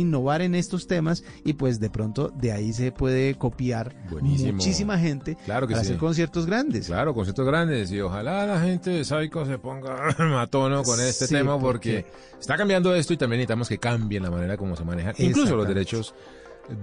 innovar 0.00 0.42
en 0.42 0.54
estos 0.54 0.86
temas 0.86 1.22
y 1.44 1.54
pues 1.54 1.80
de 1.80 1.90
pronto 1.90 2.30
de 2.30 2.52
ahí 2.52 2.72
se 2.72 2.92
puede 2.92 3.34
copiar 3.34 3.94
muchísima 4.10 4.98
gente 4.98 5.36
claro 5.44 5.66
que 5.66 5.72
para 5.72 5.82
hacer 5.82 5.96
conciertos 5.96 6.46
grandes. 6.46 6.86
Claro, 6.86 7.14
conciertos 7.14 7.46
grandes 7.46 7.90
y 7.92 8.00
ojalá 8.00 8.46
la 8.46 8.60
gente 8.60 8.90
de 8.90 9.04
Psycho 9.04 9.46
se 9.46 9.58
ponga 9.58 10.14
a 10.40 10.46
tono 10.46 10.82
con 10.82 11.00
este 11.00 11.28
tema 11.28 11.58
porque, 11.58 12.06
está 12.38 12.56
cambiando 12.56 12.94
esto 12.94 13.12
y 13.12 13.16
también 13.16 13.38
necesitamos 13.38 13.68
que 13.68 13.78
cambien 13.78 14.22
la 14.22 14.30
manera 14.30 14.56
como 14.56 14.76
se 14.76 14.84
manejan 14.84 15.14
incluso 15.18 15.56
los 15.56 15.68
derechos 15.68 16.14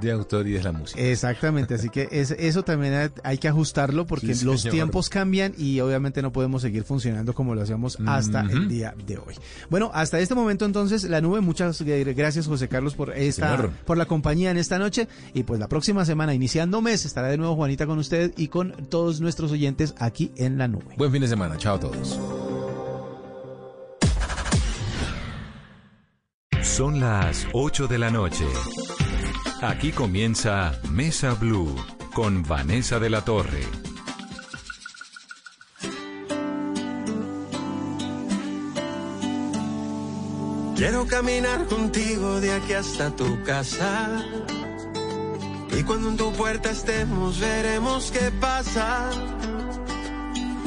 de 0.02 0.12
autor 0.12 0.48
y 0.48 0.52
de 0.52 0.64
la 0.64 0.72
música. 0.72 1.02
Exactamente, 1.02 1.76
así 1.76 1.90
que 1.90 2.08
eso 2.12 2.64
también 2.64 3.12
hay 3.24 3.38
que 3.38 3.48
ajustarlo 3.48 4.06
porque 4.06 4.36
los 4.44 4.64
tiempos 4.64 5.10
cambian 5.10 5.54
y 5.58 5.80
obviamente 5.80 6.22
no 6.22 6.32
podemos 6.32 6.62
seguir 6.62 6.84
funcionando 6.84 7.34
como 7.34 7.56
lo 7.56 7.62
hacíamos 7.62 7.98
hasta 8.06 8.42
el 8.42 8.68
día 8.68 8.94
de 9.06 9.18
hoy. 9.18 9.36
Bueno, 9.70 9.92
hasta 9.94 10.20
este 10.20 10.36
momento 10.36 10.66
entonces 10.66 11.04
la 11.04 11.22
nube, 11.22 11.42
muchas 11.42 11.82
gracias 11.82 12.48
José 12.48 12.68
Carlos 12.68 12.96
por 12.96 13.12
esta 13.12 13.70
por 13.86 13.98
la 13.98 14.06
compañía 14.06 14.52
en 14.52 14.58
esta 14.58 14.78
noche 14.80 15.08
y 15.34 15.44
pues 15.44 15.60
la 15.60 15.68
próxima 15.68 16.06
semana 16.06 16.34
iniciando 16.34 16.82
mes 16.82 17.06
estará 17.06 17.28
de 17.28 17.38
nuevo 17.38 17.56
Juanita 17.56 17.86
con 17.86 18.00
usted 18.00 18.34
y 18.38 18.48
con 18.50 18.72
todos 18.90 19.22
nuestros 19.22 19.52
oyentes 19.52 19.96
aquí 20.00 20.32
en 20.36 20.58
la 20.58 20.68
nube. 20.68 20.96
Buen 20.98 21.12
fin 21.12 21.22
de 21.22 21.28
semana, 21.28 21.58
chao 21.58 21.76
a 21.76 21.80
todos. 21.80 22.20
Son 26.62 27.00
las 27.00 27.48
8 27.54 27.88
de 27.88 27.98
la 27.98 28.12
noche. 28.12 28.46
Aquí 29.62 29.92
comienza 29.92 30.80
Mesa 30.92 31.34
Blue 31.34 31.76
con 32.14 32.44
Vanessa 32.44 33.00
de 33.00 33.10
la 33.10 33.26
Torre. 33.26 33.64
Quiero 40.76 41.08
caminar 41.08 41.66
contigo 41.66 42.40
de 42.40 42.54
aquí 42.54 42.74
hasta 42.74 43.10
tu 43.16 43.44
casa. 43.44 44.24
Y 45.76 45.82
cuando 45.84 46.10
en 46.10 46.18
tu 46.18 46.32
puerta 46.34 46.70
estemos, 46.70 47.40
veremos 47.40 48.12
qué 48.12 48.32
pasa. 48.40 49.10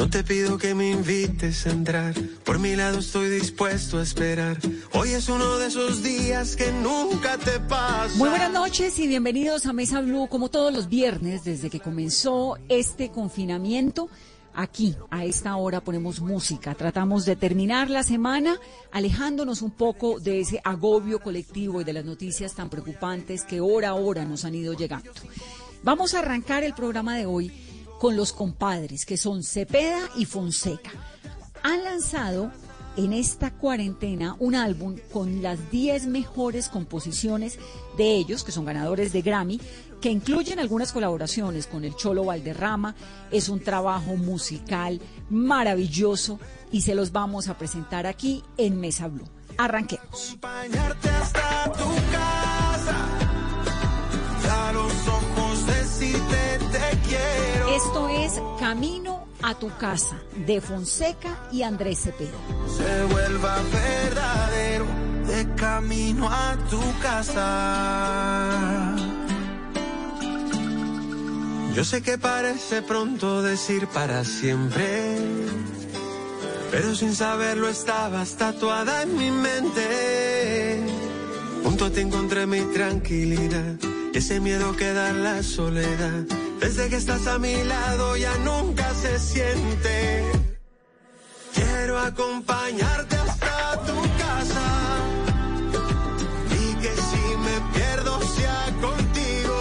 No 0.01 0.09
te 0.09 0.25
pido 0.25 0.57
que 0.57 0.75
me 0.75 0.93
invites 0.93 1.67
a 1.67 1.73
entrar, 1.73 2.15
por 2.43 2.59
mi 2.59 2.75
lado 2.75 3.01
estoy 3.01 3.29
dispuesto 3.29 3.99
a 3.99 4.03
esperar. 4.03 4.57
Hoy 4.95 5.11
es 5.11 5.29
uno 5.29 5.59
de 5.59 5.67
esos 5.67 6.03
días 6.03 6.57
que 6.57 6.73
nunca 6.73 7.37
te 7.37 7.61
pasa. 7.61 8.17
Muy 8.17 8.31
buenas 8.31 8.51
noches 8.51 8.99
y 8.99 9.07
bienvenidos 9.07 9.67
a 9.67 9.75
Mesa 9.75 10.01
Blue, 10.01 10.27
como 10.29 10.49
todos 10.49 10.73
los 10.73 10.89
viernes 10.89 11.45
desde 11.45 11.69
que 11.69 11.81
comenzó 11.81 12.57
este 12.71 13.11
confinamiento. 13.11 14.09
Aquí, 14.55 14.97
a 15.11 15.27
esta 15.27 15.55
hora, 15.57 15.83
ponemos 15.83 16.23
música. 16.23 16.75
Tratamos 16.75 17.27
de 17.27 17.37
terminar 17.37 17.91
la 17.91 18.03
semana 18.03 18.59
alejándonos 18.93 19.61
un 19.61 19.73
poco 19.73 20.19
de 20.19 20.41
ese 20.41 20.63
agobio 20.65 21.21
colectivo 21.21 21.83
y 21.83 21.85
de 21.85 21.93
las 21.93 22.07
noticias 22.07 22.55
tan 22.55 22.71
preocupantes 22.71 23.45
que 23.45 23.61
hora 23.61 23.91
a 23.91 23.95
hora 23.95 24.25
nos 24.25 24.47
han 24.47 24.55
ido 24.55 24.73
llegando. 24.73 25.11
Vamos 25.83 26.15
a 26.15 26.21
arrancar 26.21 26.65
el 26.65 26.73
programa 26.73 27.17
de 27.17 27.27
hoy 27.27 27.53
con 28.01 28.17
los 28.17 28.33
compadres, 28.33 29.05
que 29.05 29.19
son 29.19 29.43
Cepeda 29.45 30.01
y 30.17 30.25
Fonseca. 30.25 30.91
Han 31.63 31.85
lanzado 31.85 32.51
en 32.97 33.13
esta 33.13 33.53
cuarentena 33.53 34.37
un 34.39 34.55
álbum 34.55 34.97
con 35.13 35.43
las 35.43 35.71
10 35.71 36.07
mejores 36.07 36.71
composiciones 36.71 37.59
de 37.99 38.15
ellos, 38.17 38.43
que 38.43 38.53
son 38.53 38.65
ganadores 38.65 39.13
de 39.13 39.21
Grammy, 39.21 39.61
que 40.01 40.11
incluyen 40.11 40.59
algunas 40.59 40.93
colaboraciones 40.93 41.67
con 41.67 41.85
el 41.85 41.95
Cholo 41.95 42.25
Valderrama. 42.25 42.97
Es 43.31 43.51
un 43.51 43.61
trabajo 43.61 44.17
musical 44.17 44.99
maravilloso 45.29 46.41
y 46.73 46.81
se 46.81 46.95
los 46.95 47.13
vamos 47.13 47.49
a 47.49 47.59
presentar 47.59 48.07
aquí 48.07 48.43
en 48.57 48.81
Mesa 48.81 49.09
Blue. 49.09 49.29
Arranquemos. 49.59 50.39
Esto 57.87 58.09
es 58.11 58.41
Camino 58.59 59.27
a 59.43 59.55
tu 59.55 59.75
casa 59.79 60.21
de 60.47 60.61
Fonseca 60.61 61.49
y 61.51 61.63
Andrés 61.63 62.01
Cepeda. 62.01 62.37
Se 62.77 63.05
vuelva 63.05 63.57
verdadero 63.73 64.85
de 65.27 65.55
camino 65.55 66.29
a 66.29 66.59
tu 66.69 66.79
casa. 67.01 67.37
Yo 71.75 71.83
sé 71.85 72.03
que 72.03 72.19
parece 72.19 72.83
pronto 72.83 73.41
decir 73.41 73.87
para 73.87 74.25
siempre, 74.25 75.17
pero 76.71 76.95
sin 76.95 77.17
saberlo 77.17 77.67
estabas 77.69 78.37
tatuada 78.37 79.05
en 79.05 79.17
mi 79.17 79.31
mente. 79.31 80.85
Junto 81.65 81.91
ti 81.91 82.01
encontré 82.01 82.47
mi 82.47 82.61
tranquilidad, 82.75 83.77
ese 84.13 84.39
miedo 84.39 84.77
que 84.77 84.93
da 84.93 85.15
la 85.15 85.43
soledad 85.43 86.27
desde 86.61 86.91
que 86.91 86.97
estás 86.97 87.27
a 87.27 87.39
mi 87.39 87.65
lado 87.65 88.17
ya 88.17 88.37
nunca 88.39 88.95
se 88.95 89.19
siente. 89.19 90.31
Quiero 91.55 91.99
acompañarte 91.99 93.17
hasta 93.17 93.85
tu 93.87 93.97
casa. 94.25 94.67
Y 96.61 96.75
que 96.83 96.93
si 97.09 97.25
me 97.47 97.57
pierdo 97.75 98.21
sea 98.37 98.65
contigo. 98.81 99.57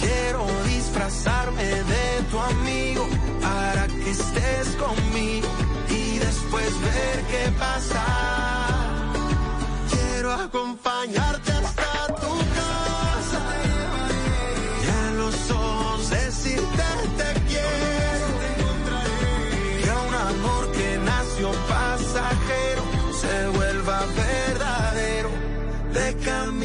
Quiero 0.00 0.46
disfrazarme 0.66 1.64
de 1.64 2.22
tu 2.30 2.38
amigo 2.38 3.08
para 3.40 3.86
que 3.88 4.10
estés 4.10 4.68
conmigo 4.76 5.48
y 5.88 6.18
después 6.18 6.70
ver 6.80 7.18
qué 7.30 7.52
pasa. 7.58 8.04
Quiero 9.90 10.32
acompañarte 10.34 11.25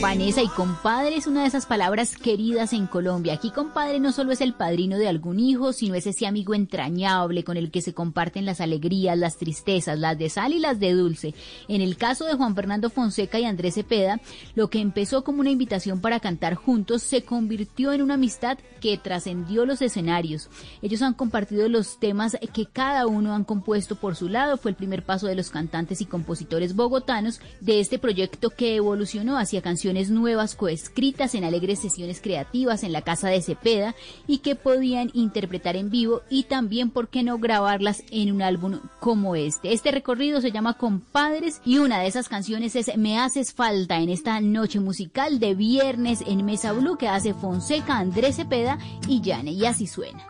Vanessa 0.01 0.41
y 0.41 0.47
compadre 0.47 1.15
es 1.15 1.27
una 1.27 1.43
de 1.43 1.47
esas 1.47 1.67
palabras 1.67 2.17
queridas 2.17 2.73
en 2.73 2.87
Colombia. 2.87 3.35
Aquí 3.35 3.51
compadre 3.51 3.99
no 3.99 4.11
solo 4.11 4.31
es 4.31 4.41
el 4.41 4.55
padrino 4.55 4.97
de 4.97 5.07
algún 5.07 5.39
hijo, 5.39 5.73
sino 5.73 5.93
es 5.93 6.07
ese 6.07 6.25
amigo 6.25 6.55
entrañable 6.55 7.43
con 7.43 7.55
el 7.55 7.69
que 7.69 7.83
se 7.83 7.93
comparten 7.93 8.43
las 8.43 8.61
alegrías, 8.61 9.15
las 9.15 9.37
tristezas, 9.37 9.99
las 9.99 10.17
de 10.17 10.29
sal 10.29 10.53
y 10.53 10.59
las 10.59 10.79
de 10.79 10.93
dulce. 10.93 11.35
En 11.67 11.81
el 11.81 11.97
caso 11.97 12.25
de 12.25 12.33
Juan 12.33 12.55
Fernando 12.55 12.89
Fonseca 12.89 13.39
y 13.39 13.45
Andrés 13.45 13.75
Cepeda, 13.75 14.19
lo 14.55 14.71
que 14.71 14.79
empezó 14.79 15.23
como 15.23 15.41
una 15.41 15.51
invitación 15.51 16.01
para 16.01 16.19
cantar 16.19 16.55
juntos 16.55 17.03
se 17.03 17.21
convirtió 17.21 17.93
en 17.93 18.01
una 18.01 18.15
amistad 18.15 18.57
que 18.79 18.97
trascendió 18.97 19.67
los 19.67 19.83
escenarios. 19.83 20.49
Ellos 20.81 21.03
han 21.03 21.13
compartido 21.13 21.69
los 21.69 21.99
temas 21.99 22.35
que 22.55 22.65
cada 22.65 23.05
uno 23.05 23.35
han 23.35 23.43
compuesto 23.43 23.95
por 23.95 24.15
su 24.15 24.29
lado. 24.29 24.57
Fue 24.57 24.71
el 24.71 24.77
primer 24.77 25.05
paso 25.05 25.27
de 25.27 25.35
los 25.35 25.51
cantantes 25.51 26.01
y 26.01 26.05
compositores 26.05 26.75
bogotanos 26.75 27.39
de 27.59 27.79
este 27.79 27.99
proyecto 27.99 28.49
que 28.49 28.77
evolucionó 28.77 29.37
hacia 29.37 29.61
canciones 29.61 29.90
nuevas 30.09 30.55
coescritas 30.55 31.35
en 31.35 31.43
alegres 31.43 31.79
sesiones 31.79 32.21
creativas 32.21 32.83
en 32.83 32.91
la 32.91 33.01
casa 33.01 33.29
de 33.29 33.41
Cepeda 33.41 33.95
y 34.27 34.39
que 34.39 34.55
podían 34.55 35.11
interpretar 35.13 35.75
en 35.75 35.89
vivo 35.89 36.21
y 36.29 36.43
también, 36.43 36.89
¿por 36.89 37.09
qué 37.09 37.23
no 37.23 37.37
grabarlas 37.37 38.03
en 38.11 38.31
un 38.31 38.41
álbum 38.41 38.79
como 38.99 39.35
este? 39.35 39.73
Este 39.73 39.91
recorrido 39.91 40.41
se 40.41 40.51
llama 40.51 40.77
Compadres 40.77 41.61
y 41.65 41.77
una 41.77 41.99
de 41.99 42.07
esas 42.07 42.29
canciones 42.29 42.75
es 42.75 42.95
Me 42.97 43.19
haces 43.19 43.53
falta 43.53 43.99
en 43.99 44.09
esta 44.09 44.39
noche 44.41 44.79
musical 44.79 45.39
de 45.39 45.55
viernes 45.55 46.23
en 46.25 46.45
Mesa 46.45 46.71
Blue 46.71 46.97
que 46.97 47.07
hace 47.07 47.33
Fonseca, 47.33 47.97
Andrés 47.97 48.37
Cepeda 48.37 48.79
y 49.07 49.21
Yane 49.21 49.51
y 49.51 49.65
así 49.65 49.87
suena. 49.87 50.25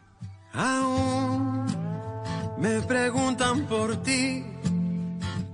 Aún 0.53 1.65
me 2.57 2.81
preguntan 2.81 3.65
por 3.67 3.95
ti 4.03 4.43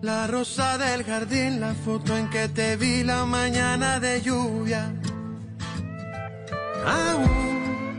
la 0.07 0.25
rosa 0.25 0.77
del 0.77 1.03
jardín, 1.03 1.59
la 1.59 1.73
foto 1.73 2.15
en 2.15 2.29
que 2.29 2.47
te 2.47 2.77
vi 2.77 3.03
la 3.03 3.25
mañana 3.25 3.99
de 3.99 4.21
lluvia. 4.21 4.93
Aún 6.85 7.97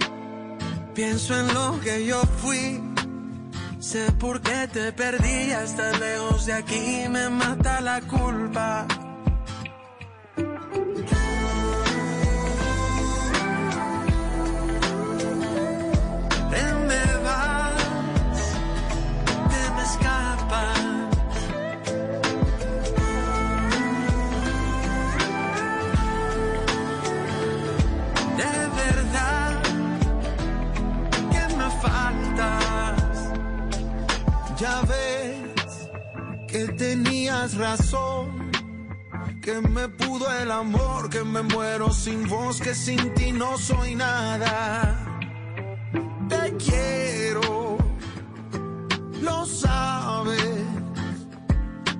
pienso 0.95 1.39
en 1.39 1.53
lo 1.53 1.79
que 1.81 2.07
yo 2.07 2.23
fui. 2.43 2.81
Sé 3.79 4.11
por 4.13 4.41
qué 4.41 4.67
te 4.73 4.91
perdí, 4.93 5.53
hasta 5.53 5.99
lejos 5.99 6.47
de 6.47 6.55
aquí 6.55 7.05
me 7.11 7.29
mata 7.29 7.83
la 7.83 8.01
culpa. 8.01 8.87
Que 36.59 36.73
tenías 36.73 37.55
razón 37.55 38.51
que 39.41 39.61
me 39.61 39.89
pudo 39.89 40.27
el 40.43 40.51
amor, 40.51 41.09
que 41.09 41.23
me 41.23 41.43
muero 41.43 41.93
sin 41.93 42.29
vos, 42.29 42.61
que 42.61 42.75
sin 42.75 43.15
ti 43.15 43.31
no 43.31 43.57
soy 43.57 43.95
nada. 43.95 45.05
Te 46.29 46.57
quiero, 46.57 47.79
lo 49.23 49.47
sabes. 49.47 50.65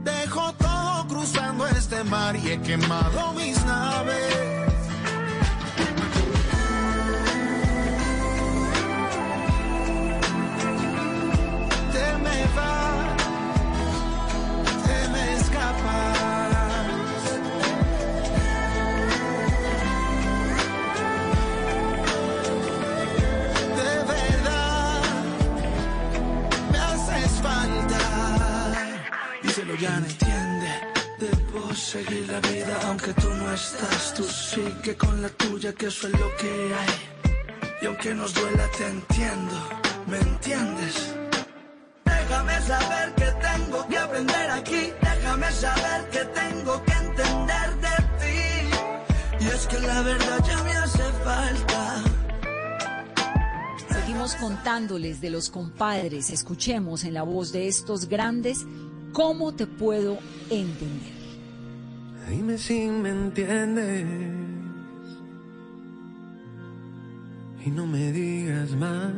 Dejo 0.03 0.53
todo 0.55 1.07
cruzando 1.07 1.69
este 1.69 2.03
mar 2.05 2.35
y 2.35 2.51
he 2.51 2.61
quemado 2.61 3.33
mis 3.35 3.65
naves. 3.65 4.48
Ya 29.81 30.01
no 30.01 30.07
entiende. 30.07 30.71
Debo 31.19 31.75
seguir 31.75 32.29
la 32.29 32.41
vida 32.41 32.79
aunque 32.87 33.13
tú 33.15 33.29
no 33.31 33.53
estás. 33.53 34.15
Tú 34.15 34.25
sigue 34.25 34.97
con 34.97 35.21
la 35.23 35.29
tuya, 35.31 35.73
que 35.73 35.87
eso 35.87 36.09
es 36.09 36.19
lo 36.19 36.37
que 36.37 36.75
hay. 36.75 37.83
Y 37.83 37.87
aunque 37.87 38.15
nos 38.15 38.35
duela, 38.35 38.69
te 38.77 38.87
entiendo. 38.87 39.57
¿Me 40.07 40.19
entiendes? 40.19 41.15
Déjame 42.05 42.61
saber 42.63 43.15
que 43.15 43.27
tengo 43.49 43.89
que 43.89 43.99
aprender 43.99 44.51
aquí. 44.51 44.93
Déjame 45.01 45.53
saber 45.53 46.11
que 46.11 46.25
tengo 46.25 46.83
que 46.85 46.93
entender 46.93 47.69
de 47.87 47.97
ti. 48.21 49.45
Y 49.45 49.49
es 49.49 49.67
que 49.67 49.79
la 49.81 50.03
verdad 50.03 50.45
ya 50.47 50.63
me 50.63 50.73
hace 50.73 51.05
falta. 51.25 52.03
Seguimos 53.93 54.35
contándoles 54.37 55.21
de 55.21 55.31
los 55.31 55.51
compadres. 55.51 56.31
Escuchemos 56.31 57.05
en 57.05 57.15
la 57.15 57.23
voz 57.23 57.53
de 57.53 57.69
estos 57.69 58.09
grandes 58.09 58.65
¿Cómo 59.19 59.53
te 59.53 59.67
puedo 59.67 60.17
entender? 60.49 61.13
Dime 62.29 62.57
si 62.57 62.87
me 62.87 63.09
entiendes. 63.09 64.07
Y 67.67 67.71
no 67.73 67.85
me 67.85 68.13
digas 68.13 68.71
más. 68.77 69.13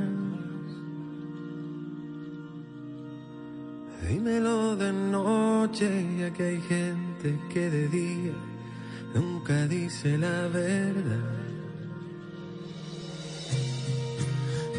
Dímelo 4.08 4.75
de 4.76 4.91
noche, 4.91 6.06
ya 6.19 6.32
que 6.32 6.44
hay 6.44 6.61
gente 6.62 7.38
que 7.53 7.69
de 7.69 7.88
día 7.88 8.32
nunca 9.14 9.67
dice 9.67 10.17
la 10.17 10.49
verdad. 10.49 11.37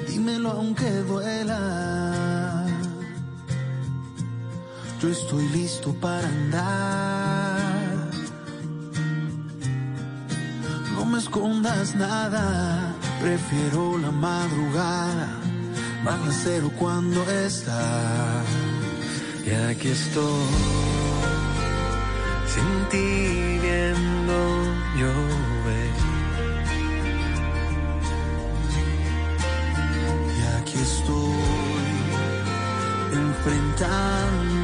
Dímelo 0.10 0.50
aunque 0.50 0.90
duela 0.90 2.31
estoy 5.10 5.48
listo 5.50 5.94
para 5.94 6.28
andar. 6.28 7.60
No 10.96 11.06
me 11.06 11.18
escondas 11.18 11.96
nada, 11.96 12.94
prefiero 13.20 13.98
la 13.98 14.12
madrugada, 14.12 15.30
baja 16.06 16.32
cero 16.44 16.72
cuando 16.78 17.24
estás. 17.32 18.46
Y 19.46 19.50
aquí 19.50 19.88
estoy, 19.90 20.46
sin 22.54 22.90
ti 22.92 23.52
llover. 24.98 25.94
Y 30.38 30.42
aquí 30.58 30.78
estoy, 30.78 31.36
enfrentando 33.14 34.61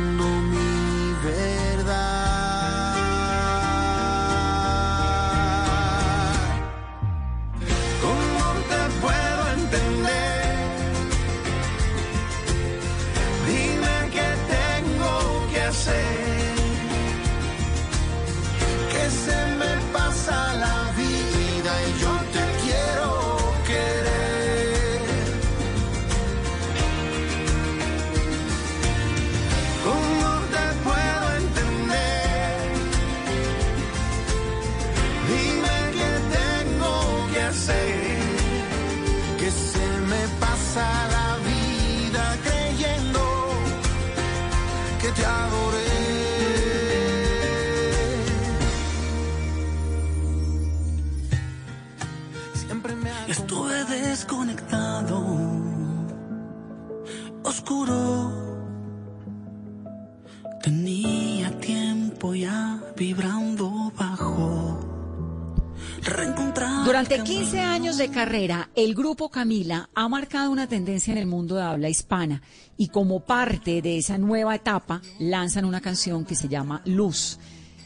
Durante 66.83 67.23
15 67.23 67.61
años 67.61 67.97
de 67.97 68.09
carrera, 68.09 68.69
el 68.75 68.93
grupo 68.93 69.29
Camila 69.29 69.89
ha 69.95 70.09
marcado 70.09 70.51
una 70.51 70.67
tendencia 70.67 71.13
en 71.13 71.19
el 71.19 71.25
mundo 71.25 71.55
de 71.55 71.61
habla 71.61 71.87
hispana 71.87 72.41
y 72.75 72.89
como 72.89 73.21
parte 73.21 73.81
de 73.81 73.97
esa 73.97 74.17
nueva 74.17 74.53
etapa 74.55 75.01
lanzan 75.17 75.63
una 75.63 75.79
canción 75.79 76.25
que 76.25 76.35
se 76.35 76.49
llama 76.49 76.81
Luz, 76.83 77.39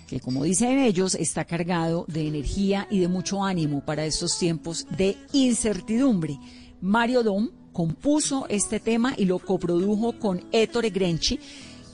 que 0.07 0.19
como 0.19 0.43
dicen 0.43 0.79
ellos 0.79 1.13
está 1.13 1.45
cargado 1.45 2.05
de 2.07 2.27
energía 2.27 2.87
y 2.89 2.97
de 2.97 3.07
mucho 3.07 3.43
ánimo 3.43 3.85
para 3.85 4.05
estos 4.05 4.39
tiempos 4.39 4.87
de 4.97 5.17
incertidumbre. 5.33 6.39
Mario 6.81 7.21
Dom 7.21 7.60
compuso 7.73 8.45
este 8.49 8.79
tema 8.79 9.13
y 9.17 9.25
lo 9.25 9.39
coprodujo 9.39 10.17
con 10.19 10.43
Ettore 10.51 10.89
Grenchi 10.89 11.39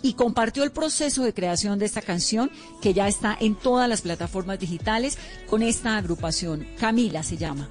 y 0.01 0.13
compartió 0.13 0.63
el 0.63 0.71
proceso 0.71 1.23
de 1.23 1.33
creación 1.33 1.79
de 1.79 1.85
esta 1.85 2.01
canción 2.01 2.51
que 2.81 2.93
ya 2.93 3.07
está 3.07 3.37
en 3.39 3.55
todas 3.55 3.89
las 3.89 4.01
plataformas 4.01 4.59
digitales 4.59 5.17
con 5.49 5.63
esta 5.63 5.97
agrupación. 5.97 6.67
Camila 6.79 7.23
se 7.23 7.37
llama. 7.37 7.69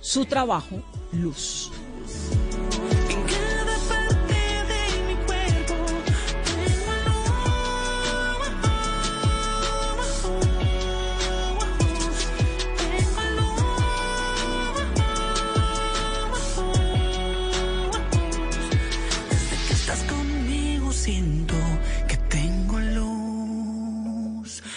Su 0.00 0.24
trabajo, 0.24 0.82
Luz. 1.12 1.70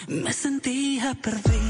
Me 0.09 0.33
sentía 0.33 1.13
perdido, 1.13 1.68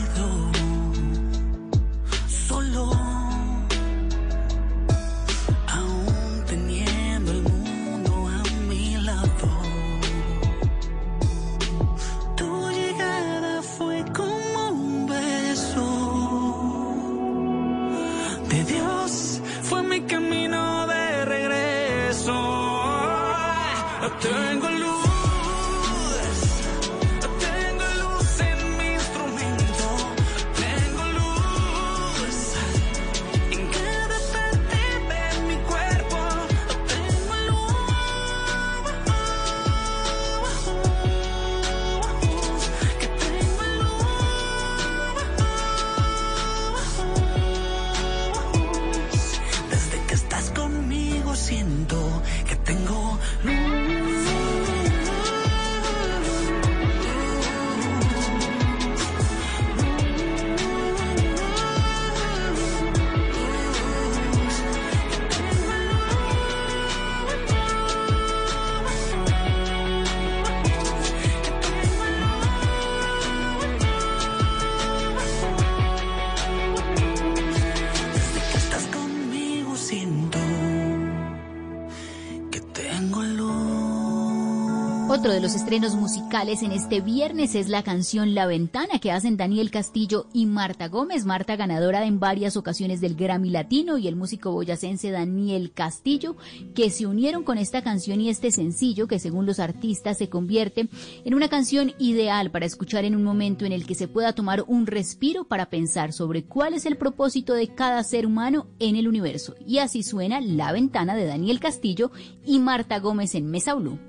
De 85.30 85.40
los 85.40 85.54
estrenos 85.54 85.94
musicales 85.94 86.64
en 86.64 86.72
este 86.72 87.02
viernes 87.02 87.54
es 87.54 87.70
la 87.70 87.84
canción 87.84 88.34
La 88.34 88.48
Ventana 88.48 88.98
que 89.00 89.12
hacen 89.12 89.38
Daniel 89.38 89.70
Castillo 89.70 90.26
y 90.34 90.48
Marta 90.48 90.88
Gómez. 90.88 91.24
Marta 91.24 91.56
ganadora 91.56 92.04
en 92.06 92.20
varias 92.20 92.58
ocasiones 92.58 93.00
del 93.00 93.14
Grammy 93.16 93.52
Latino 93.52 94.00
y 94.00 94.08
el 94.08 94.16
músico 94.16 94.52
boyacense 94.52 95.12
Daniel 95.12 95.72
Castillo 95.72 96.36
que 96.74 96.90
se 96.90 97.06
unieron 97.06 97.44
con 97.44 97.60
esta 97.60 97.84
canción 97.84 98.20
y 98.22 98.30
este 98.30 98.50
sencillo 98.50 99.08
que 99.08 99.20
según 99.20 99.46
los 99.46 99.60
artistas 99.60 100.18
se 100.18 100.30
convierte 100.30 100.90
en 101.24 101.36
una 101.36 101.48
canción 101.48 101.94
ideal 102.00 102.50
para 102.50 102.66
escuchar 102.66 103.06
en 103.06 103.16
un 103.16 103.24
momento 103.24 103.66
en 103.66 103.72
el 103.72 103.86
que 103.86 103.94
se 103.94 104.08
pueda 104.08 104.34
tomar 104.34 104.64
un 104.68 104.88
respiro 104.88 105.44
para 105.44 105.70
pensar 105.70 106.12
sobre 106.12 106.44
cuál 106.44 106.74
es 106.74 106.88
el 106.88 106.98
propósito 106.98 107.54
de 107.54 107.68
cada 107.68 108.04
ser 108.04 108.26
humano 108.26 108.66
en 108.80 108.96
el 108.96 109.08
universo. 109.08 109.56
Y 109.64 109.78
así 109.78 110.02
suena 110.02 110.42
La 110.42 110.72
Ventana 110.72 111.16
de 111.16 111.28
Daniel 111.28 111.60
Castillo 111.60 112.12
y 112.44 112.58
Marta 112.58 112.98
Gómez 112.98 113.36
en 113.36 113.46
Mesa 113.46 113.76
Blue 113.76 114.00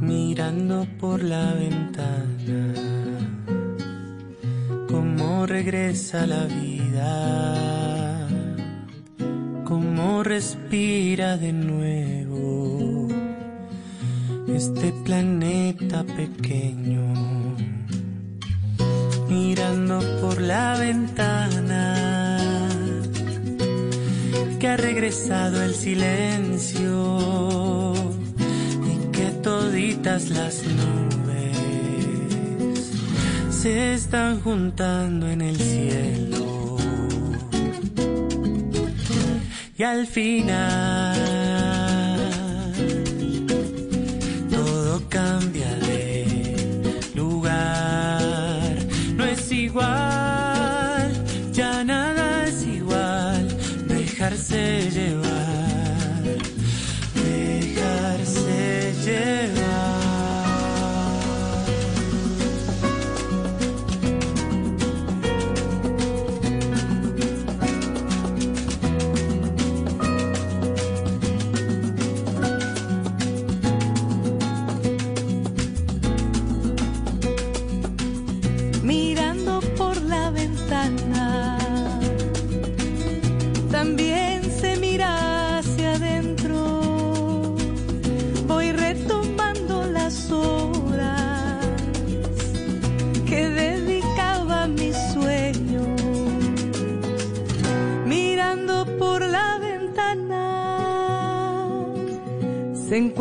mirando 0.00 0.86
por 0.98 1.22
la 1.22 1.52
ventana, 1.54 2.74
cómo 4.88 5.46
regresa 5.46 6.26
la 6.26 6.44
vida, 6.46 8.28
cómo 9.64 10.22
respira 10.22 11.36
de 11.36 11.52
nuevo 11.52 13.08
este 14.48 14.92
planeta 15.04 16.04
pequeño, 16.04 17.14
mirando 19.28 20.00
por 20.20 20.40
la 20.40 20.76
ventana, 20.78 22.38
que 24.58 24.68
ha 24.68 24.76
regresado 24.76 25.62
el 25.62 25.74
silencio 25.74 26.90
toditas 29.42 30.28
las 30.30 30.62
nubes 30.64 31.10
se 33.50 33.94
están 33.94 34.40
juntando 34.40 35.28
en 35.28 35.40
el 35.42 35.56
cielo. 35.56 36.76
Y 39.76 39.82
al 39.82 40.06
final 40.06 41.16
todo 44.50 45.02
cambia 45.08 45.78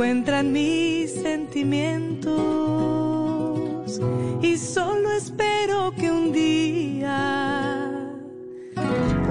encuentran 0.09 0.51
mis 0.51 1.13
sentimientos 1.13 4.01
y 4.41 4.57
solo 4.57 5.11
espero 5.11 5.93
que 5.95 6.09
un 6.09 6.31
día 6.31 8.17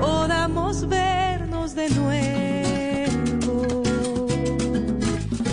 podamos 0.01 0.89
vernos 0.89 1.75
de 1.75 1.91
nuevo. 1.91 3.83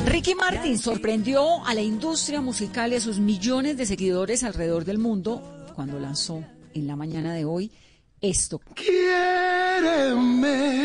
Ricky 0.06 0.36
Martin 0.36 0.78
sorprendió 0.78 1.66
a 1.66 1.74
la 1.74 1.82
industria 1.82 2.40
musical 2.40 2.94
y 2.94 2.98
a 2.98 3.02
sus 3.02 3.18
millones 3.18 3.78
de 3.78 3.88
seguidores 3.88 4.44
alrededor 4.44 4.86
del 4.86 5.00
mundo 5.00 5.42
cuando 5.74 6.00
lanzó 6.00 6.44
en 6.76 6.86
la 6.86 6.96
mañana 6.96 7.34
de 7.34 7.46
hoy 7.46 7.72
esto. 8.22 8.62
Quiéreme 8.76 10.85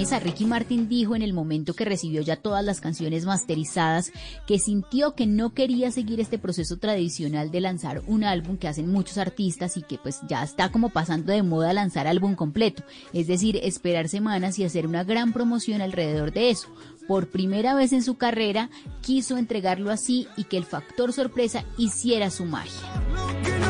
Vanessa, 0.00 0.18
Ricky 0.18 0.46
Martin 0.46 0.88
dijo 0.88 1.14
en 1.14 1.20
el 1.20 1.34
momento 1.34 1.74
que 1.74 1.84
recibió 1.84 2.22
ya 2.22 2.36
todas 2.36 2.64
las 2.64 2.80
canciones 2.80 3.26
masterizadas 3.26 4.12
que 4.46 4.58
sintió 4.58 5.14
que 5.14 5.26
no 5.26 5.52
quería 5.52 5.90
seguir 5.90 6.20
este 6.20 6.38
proceso 6.38 6.78
tradicional 6.78 7.50
de 7.50 7.60
lanzar 7.60 8.00
un 8.06 8.24
álbum 8.24 8.56
que 8.56 8.66
hacen 8.66 8.90
muchos 8.90 9.18
artistas 9.18 9.76
y 9.76 9.82
que 9.82 9.98
pues 9.98 10.20
ya 10.26 10.42
está 10.42 10.72
como 10.72 10.88
pasando 10.88 11.34
de 11.34 11.42
moda 11.42 11.74
lanzar 11.74 12.06
álbum 12.06 12.34
completo, 12.34 12.82
es 13.12 13.26
decir, 13.26 13.60
esperar 13.62 14.08
semanas 14.08 14.58
y 14.58 14.64
hacer 14.64 14.86
una 14.86 15.04
gran 15.04 15.34
promoción 15.34 15.82
alrededor 15.82 16.32
de 16.32 16.48
eso. 16.48 16.68
Por 17.06 17.28
primera 17.28 17.74
vez 17.74 17.92
en 17.92 18.02
su 18.02 18.14
carrera 18.14 18.70
quiso 19.02 19.36
entregarlo 19.36 19.90
así 19.90 20.28
y 20.34 20.44
que 20.44 20.56
el 20.56 20.64
factor 20.64 21.12
sorpresa 21.12 21.62
hiciera 21.76 22.30
su 22.30 22.46
magia. 22.46 23.69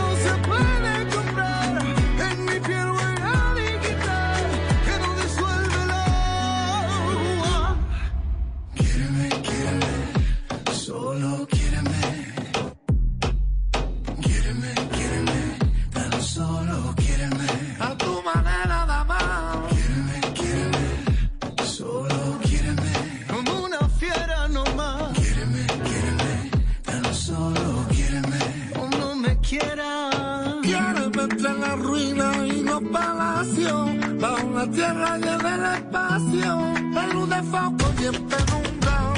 La 34.80 34.86
tierra 34.86 35.18
llena 35.18 35.54
el 35.54 35.64
espacio, 35.76 36.72
la 36.94 37.06
luz 37.08 37.28
de 37.28 37.42
foco 37.42 37.84
y 38.00 38.04
en 38.06 38.28
penumbra, 38.28 39.12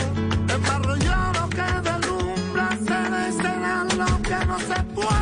el 0.48 0.60
barro 0.60 1.48
que 1.50 1.66
deslumbra, 1.88 2.68
se 2.86 3.10
descela 3.10 3.86
lo 3.96 4.22
que 4.22 4.46
no 4.46 4.58
se 4.58 4.82
puede 4.94 5.21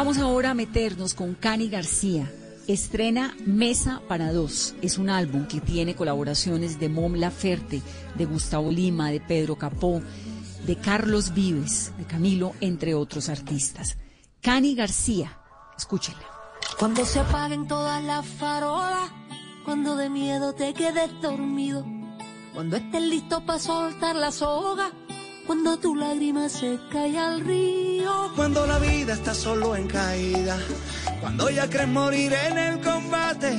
Vamos 0.00 0.16
ahora 0.16 0.52
a 0.52 0.54
meternos 0.54 1.12
con 1.12 1.34
Cani 1.34 1.68
García. 1.68 2.32
Estrena 2.66 3.36
Mesa 3.44 4.00
para 4.08 4.32
Dos. 4.32 4.74
Es 4.80 4.96
un 4.96 5.10
álbum 5.10 5.46
que 5.46 5.60
tiene 5.60 5.94
colaboraciones 5.94 6.80
de 6.80 6.88
Mom 6.88 7.16
Laferte, 7.16 7.82
de 8.14 8.24
Gustavo 8.24 8.70
Lima, 8.70 9.10
de 9.10 9.20
Pedro 9.20 9.56
Capó, 9.56 10.00
de 10.66 10.76
Carlos 10.76 11.34
Vives, 11.34 11.92
de 11.98 12.06
Camilo, 12.06 12.54
entre 12.62 12.94
otros 12.94 13.28
artistas. 13.28 13.98
Cani 14.40 14.74
García, 14.74 15.38
escúchenla. 15.76 16.26
Cuando 16.78 17.04
se 17.04 17.18
apaguen 17.18 17.68
todas 17.68 18.02
las 18.02 18.24
farolas, 18.24 19.10
cuando 19.66 19.96
de 19.96 20.08
miedo 20.08 20.54
te 20.54 20.72
quedes 20.72 21.10
dormido, 21.20 21.84
cuando 22.54 22.78
estés 22.78 23.02
listo 23.02 23.44
para 23.44 23.58
soltar 23.58 24.16
la 24.16 24.32
soga 24.32 24.92
cuando 25.50 25.76
tu 25.78 25.96
lágrima 25.96 26.48
se 26.48 26.78
cae 26.92 27.18
al 27.18 27.40
río. 27.40 28.30
Cuando 28.36 28.64
la 28.68 28.78
vida 28.78 29.14
está 29.14 29.34
solo 29.34 29.74
en 29.74 29.88
caída. 29.88 30.56
Cuando 31.20 31.50
ya 31.50 31.68
crees 31.68 31.88
morir 31.88 32.32
en 32.32 32.56
el 32.56 32.80
combate. 32.80 33.58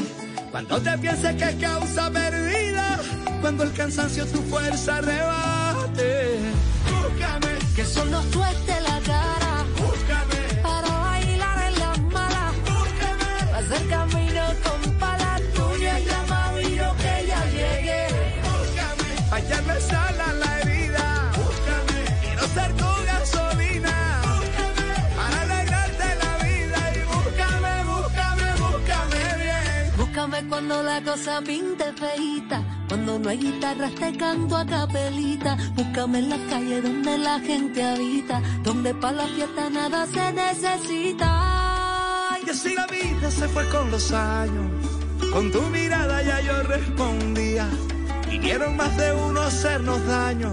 Cuando 0.52 0.82
te 0.82 0.98
pienses 1.00 1.36
que 1.36 1.44
es 1.44 1.56
causa 1.56 2.10
perdida. 2.10 2.98
Cuando 3.42 3.64
el 3.64 3.74
cansancio 3.74 4.26
tu 4.26 4.42
fuerza 4.44 5.02
rebate. 5.02 6.40
Búscame. 6.86 7.60
Que 7.76 7.84
solo 7.84 8.22
suelte 8.32 8.74
la 8.88 9.01
cuando 30.52 30.84
la 30.84 31.02
cosa 31.02 31.42
pinte 31.42 31.86
feita. 31.94 32.62
Cuando 32.90 33.18
no 33.18 33.30
hay 33.30 33.38
guitarras 33.38 33.96
te 33.96 34.12
canto 34.18 34.58
a 34.58 34.66
capelita. 34.66 35.56
Búscame 35.76 36.20
en 36.20 36.30
la 36.30 36.38
calle 36.50 36.82
donde 36.82 37.18
la 37.18 37.40
gente 37.40 37.82
habita. 37.82 38.42
Donde 38.62 38.94
para 38.94 39.14
la 39.14 39.28
fiesta 39.28 39.70
nada 39.70 40.06
se 40.08 40.34
necesita. 40.34 41.30
Y 42.46 42.50
así 42.50 42.76
la 42.76 42.86
vida 42.88 43.32
se 43.32 43.48
fue 43.48 43.66
con 43.70 43.90
los 43.92 44.12
años. 44.12 44.68
Con 45.32 45.52
tu 45.54 45.62
mirada 45.62 46.22
ya 46.22 46.42
yo 46.42 46.64
respondía. 46.64 47.70
Vinieron 48.30 48.76
más 48.76 48.96
de 48.98 49.14
uno 49.14 49.40
a 49.40 49.48
hacernos 49.48 50.06
daño. 50.06 50.52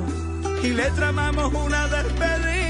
Y 0.63 0.69
le 0.69 0.89
tramamos 0.93 1.53
una 1.53 1.89
despedida. 1.89 2.68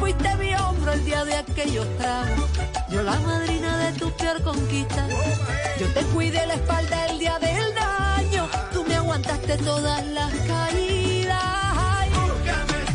Fuiste 0.00 0.34
mi 0.36 0.54
hombro 0.54 0.92
el 0.92 1.04
día 1.04 1.24
de 1.26 1.34
aquellos 1.36 1.86
tragos. 1.98 2.48
Yo 2.88 3.02
la 3.02 3.20
madrina 3.20 3.76
de 3.84 3.98
tu 3.98 4.10
peor 4.12 4.42
conquista. 4.42 5.06
Yo 5.78 5.86
te 5.92 6.00
cuidé 6.06 6.46
la 6.46 6.54
espalda 6.54 7.06
el 7.08 7.18
día 7.18 7.38
del 7.38 7.74
daño. 7.74 8.48
Tú 8.72 8.82
me 8.88 8.96
aguantaste 8.96 9.58
todas 9.58 10.02
las 10.06 10.32
caídas. 10.48 11.42
Ay, 11.42 12.10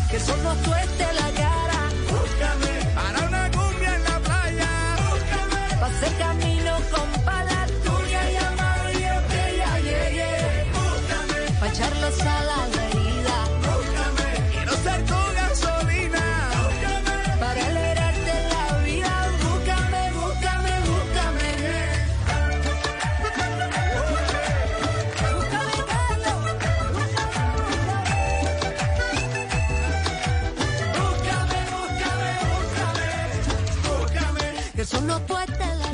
que 0.10 0.20
solo 0.20 0.56
suelte 0.66 1.14
la 1.14 1.25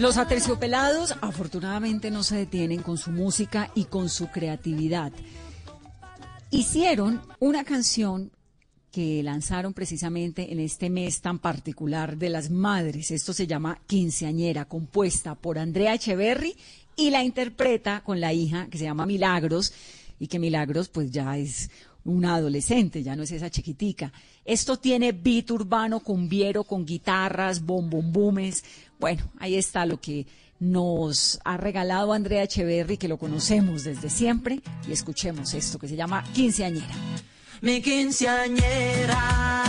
Los 0.01 0.17
aterciopelados 0.17 1.13
afortunadamente 1.21 2.09
no 2.09 2.23
se 2.23 2.35
detienen 2.35 2.81
con 2.81 2.97
su 2.97 3.11
música 3.11 3.69
y 3.75 3.83
con 3.83 4.09
su 4.09 4.31
creatividad. 4.31 5.11
Hicieron 6.49 7.21
una 7.37 7.63
canción 7.63 8.31
que 8.91 9.21
lanzaron 9.21 9.73
precisamente 9.73 10.51
en 10.51 10.59
este 10.59 10.89
mes 10.89 11.21
tan 11.21 11.37
particular 11.37 12.17
de 12.17 12.31
las 12.31 12.49
madres. 12.49 13.11
Esto 13.11 13.31
se 13.31 13.45
llama 13.45 13.79
Quinceañera, 13.85 14.65
compuesta 14.65 15.35
por 15.35 15.59
Andrea 15.59 15.93
Echeverry 15.93 16.55
y 16.95 17.11
la 17.11 17.23
interpreta 17.23 18.01
con 18.03 18.19
la 18.19 18.33
hija 18.33 18.69
que 18.71 18.79
se 18.79 18.85
llama 18.85 19.05
Milagros 19.05 19.71
y 20.17 20.25
que 20.25 20.39
Milagros 20.39 20.89
pues 20.89 21.11
ya 21.11 21.37
es 21.37 21.69
una 22.03 22.35
adolescente, 22.35 23.03
ya 23.03 23.15
no 23.15 23.21
es 23.23 23.31
esa 23.31 23.49
chiquitica. 23.49 24.11
Esto 24.43 24.77
tiene 24.77 25.11
beat 25.11 25.51
urbano 25.51 25.99
cumbiero 25.99 26.63
con 26.63 26.85
guitarras, 26.85 27.63
bombombumes. 27.63 28.63
Bueno, 29.01 29.23
ahí 29.39 29.55
está 29.55 29.87
lo 29.87 29.99
que 29.99 30.27
nos 30.59 31.39
ha 31.43 31.57
regalado 31.57 32.13
Andrea 32.13 32.43
Echeverry, 32.43 32.97
que 32.97 33.07
lo 33.07 33.17
conocemos 33.17 33.83
desde 33.83 34.11
siempre, 34.11 34.61
y 34.87 34.91
escuchemos 34.91 35.55
esto 35.55 35.79
que 35.79 35.87
se 35.87 35.95
llama 35.95 36.23
Quinceañera. 36.35 36.93
Mi 37.61 37.81
quinceañera, 37.81 39.63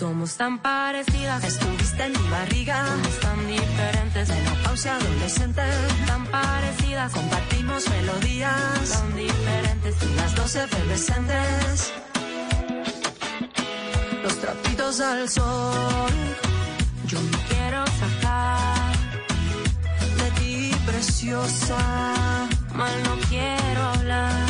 Somos 0.00 0.38
tan 0.38 0.58
parecidas. 0.60 1.44
Estuviste 1.44 2.04
en 2.04 2.12
mi 2.12 2.28
barriga. 2.30 2.86
Somos 2.86 3.20
tan 3.20 3.46
diferentes. 3.46 4.30
Menopausia 4.30 4.96
adolescente. 4.96 5.60
Tan 6.06 6.24
parecidas. 6.24 7.12
Compartimos 7.12 7.86
melodías. 7.90 8.90
Tan 8.92 9.14
diferentes. 9.14 9.94
Y 10.02 10.14
las 10.14 10.34
dos 10.36 10.56
efervescentes. 10.56 11.92
Los 14.22 14.40
trapitos 14.40 15.00
al 15.00 15.28
sol. 15.28 16.14
Yo 17.06 17.20
me 17.20 17.38
quiero 17.50 17.84
sacar 18.00 18.92
de 20.16 20.30
ti, 20.40 20.70
preciosa. 20.86 21.76
Mal 22.74 23.02
no 23.04 23.16
quiero 23.28 23.82
hablar. 23.82 24.49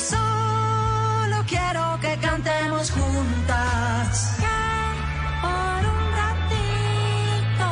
Solo 0.00 1.44
quiero 1.46 1.98
que 2.00 2.16
cantemos 2.18 2.90
juntas. 2.90 4.34
Que 4.38 4.46
por 5.42 5.80
un 5.94 6.12
ratito 6.22 7.68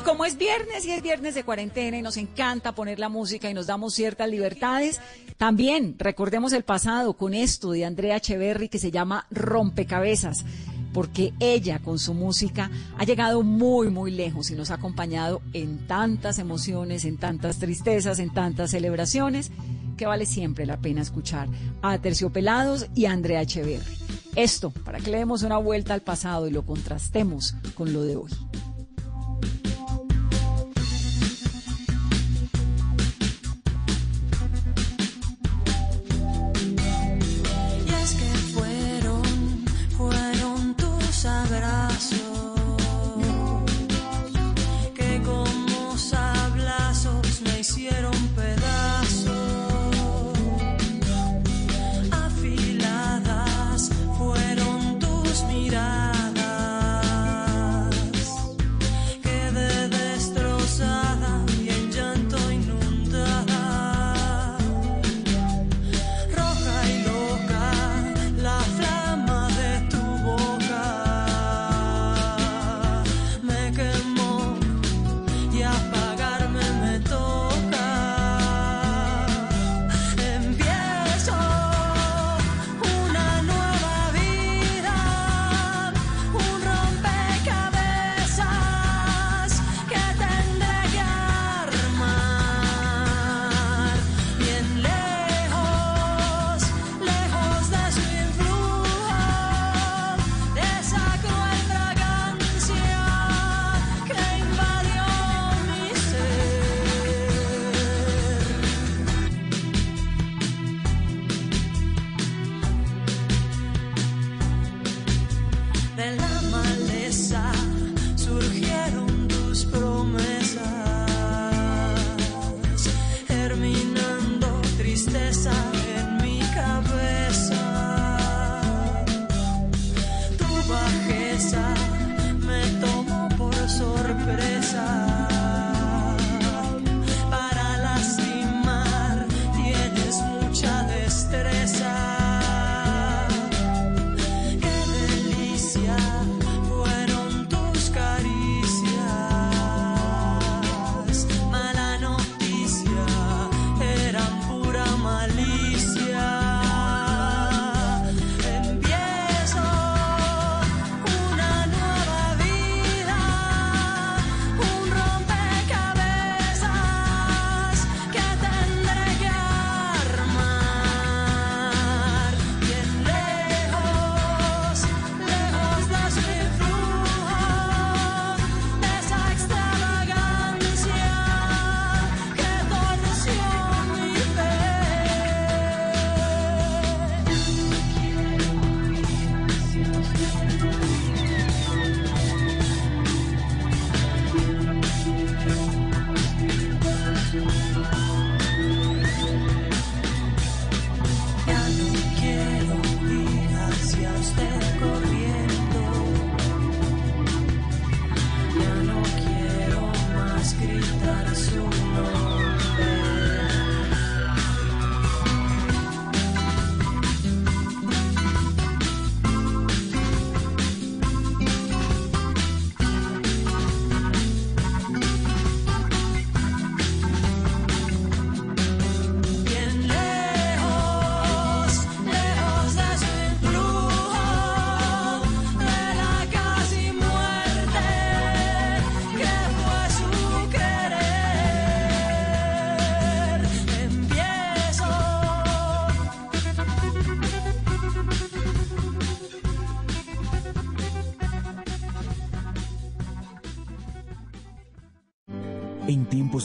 Y 0.00 0.02
como 0.02 0.24
es 0.24 0.38
viernes 0.38 0.86
y 0.86 0.92
es 0.92 1.02
viernes 1.02 1.34
de 1.34 1.44
cuarentena 1.44 1.98
y 1.98 2.02
nos 2.02 2.16
encanta 2.16 2.74
poner 2.74 2.98
la 2.98 3.10
música 3.10 3.50
y 3.50 3.54
nos 3.54 3.66
damos 3.66 3.92
ciertas 3.92 4.30
libertades, 4.30 4.98
también 5.36 5.94
recordemos 5.98 6.54
el 6.54 6.62
pasado 6.62 7.12
con 7.12 7.34
esto 7.34 7.72
de 7.72 7.84
Andrea 7.84 8.16
Echeverry 8.16 8.70
que 8.70 8.78
se 8.78 8.90
llama 8.90 9.26
Rompecabezas, 9.30 10.46
porque 10.94 11.34
ella 11.38 11.80
con 11.80 11.98
su 11.98 12.14
música 12.14 12.70
ha 12.96 13.04
llegado 13.04 13.42
muy, 13.42 13.90
muy 13.90 14.10
lejos 14.10 14.50
y 14.50 14.54
nos 14.54 14.70
ha 14.70 14.76
acompañado 14.76 15.42
en 15.52 15.86
tantas 15.86 16.38
emociones, 16.38 17.04
en 17.04 17.18
tantas 17.18 17.58
tristezas, 17.58 18.20
en 18.20 18.32
tantas 18.32 18.70
celebraciones, 18.70 19.50
que 19.98 20.06
vale 20.06 20.24
siempre 20.24 20.64
la 20.64 20.78
pena 20.78 21.02
escuchar 21.02 21.46
a 21.82 21.98
Terciopelados 21.98 22.86
y 22.94 23.04
a 23.04 23.12
Andrea 23.12 23.42
Echeverry. 23.42 23.98
Esto, 24.34 24.70
para 24.70 24.98
que 24.98 25.10
le 25.10 25.18
demos 25.18 25.42
una 25.42 25.58
vuelta 25.58 25.92
al 25.92 26.00
pasado 26.00 26.48
y 26.48 26.52
lo 26.52 26.64
contrastemos 26.64 27.54
con 27.74 27.92
lo 27.92 28.02
de 28.02 28.16
hoy. 28.16 28.30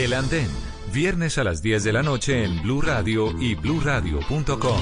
El 0.00 0.14
Andén 0.14 0.48
Viernes 0.94 1.36
a 1.36 1.44
las 1.44 1.60
10 1.60 1.84
de 1.84 1.92
la 1.92 2.02
noche 2.02 2.42
en 2.42 2.62
Blue 2.62 2.80
Radio 2.80 3.38
y 3.38 3.54
bluradio.com. 3.54 4.80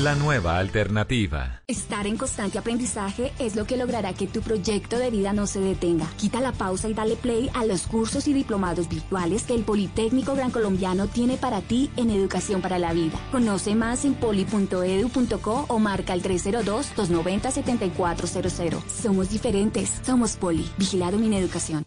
La 0.00 0.16
nueva 0.16 0.58
alternativa. 0.58 1.62
Estar 1.68 2.08
en 2.08 2.16
constante 2.16 2.58
aprendizaje 2.58 3.32
es 3.38 3.54
lo 3.54 3.64
que 3.64 3.76
logrará 3.76 4.12
que 4.12 4.26
tu 4.26 4.40
proyecto 4.40 4.98
de 4.98 5.12
vida 5.12 5.32
no 5.32 5.46
se 5.46 5.60
detenga. 5.60 6.08
Quita 6.16 6.40
la 6.40 6.50
pausa 6.50 6.88
y 6.88 6.94
dale 6.94 7.14
play 7.14 7.48
a 7.54 7.64
los 7.64 7.86
cursos 7.86 8.26
y 8.26 8.32
diplomados 8.32 8.88
virtuales 8.88 9.44
que 9.44 9.54
el 9.54 9.62
Politécnico 9.62 10.34
Gran 10.34 10.50
Colombiano 10.50 11.06
tiene 11.06 11.36
para 11.36 11.60
ti 11.60 11.92
en 11.96 12.10
Educación 12.10 12.60
para 12.60 12.80
la 12.80 12.92
Vida. 12.92 13.16
Conoce 13.30 13.76
más 13.76 14.04
en 14.04 14.14
poli.edu.co 14.14 15.66
o 15.68 15.78
marca 15.78 16.12
el 16.12 16.24
302-290-7400. 16.24 18.82
Somos 18.88 19.30
diferentes. 19.30 19.92
Somos 20.04 20.36
Poli. 20.36 20.68
Vigilado 20.76 21.18
en 21.18 21.34
Educación. 21.34 21.86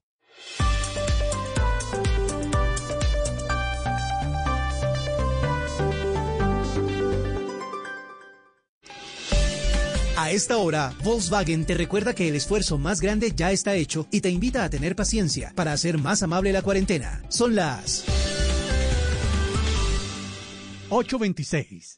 A 10.21 10.29
esta 10.29 10.57
hora, 10.57 10.93
Volkswagen 11.03 11.65
te 11.65 11.73
recuerda 11.73 12.13
que 12.13 12.27
el 12.27 12.35
esfuerzo 12.35 12.77
más 12.77 13.01
grande 13.01 13.33
ya 13.35 13.51
está 13.51 13.73
hecho 13.73 14.05
y 14.11 14.21
te 14.21 14.29
invita 14.29 14.63
a 14.63 14.69
tener 14.69 14.95
paciencia 14.95 15.51
para 15.55 15.73
hacer 15.73 15.97
más 15.97 16.21
amable 16.21 16.53
la 16.53 16.61
cuarentena. 16.61 17.23
Son 17.29 17.55
las 17.55 18.05
8.26 20.91 21.97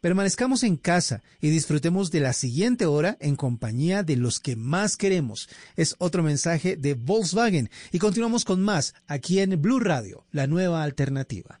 permanezcamos 0.00 0.62
en 0.62 0.76
casa 0.76 1.22
y 1.40 1.50
disfrutemos 1.50 2.10
de 2.10 2.20
la 2.20 2.32
siguiente 2.32 2.86
hora 2.86 3.16
en 3.20 3.36
compañía 3.36 4.02
de 4.02 4.16
los 4.16 4.40
que 4.40 4.56
más 4.56 4.96
queremos. 4.96 5.48
Es 5.76 5.94
otro 5.98 6.22
mensaje 6.22 6.76
de 6.76 6.94
Volkswagen 6.94 7.70
y 7.92 7.98
continuamos 7.98 8.44
con 8.44 8.62
más 8.62 8.94
aquí 9.06 9.40
en 9.40 9.60
Blue 9.60 9.80
Radio, 9.80 10.24
la 10.30 10.46
nueva 10.46 10.82
alternativa. 10.82 11.60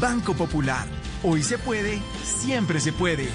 Banco 0.00 0.34
Popular 0.34 0.86
Hoy 1.26 1.42
se 1.42 1.56
puede, 1.56 2.02
siempre 2.22 2.78
se 2.80 2.92
puede. 2.92 3.30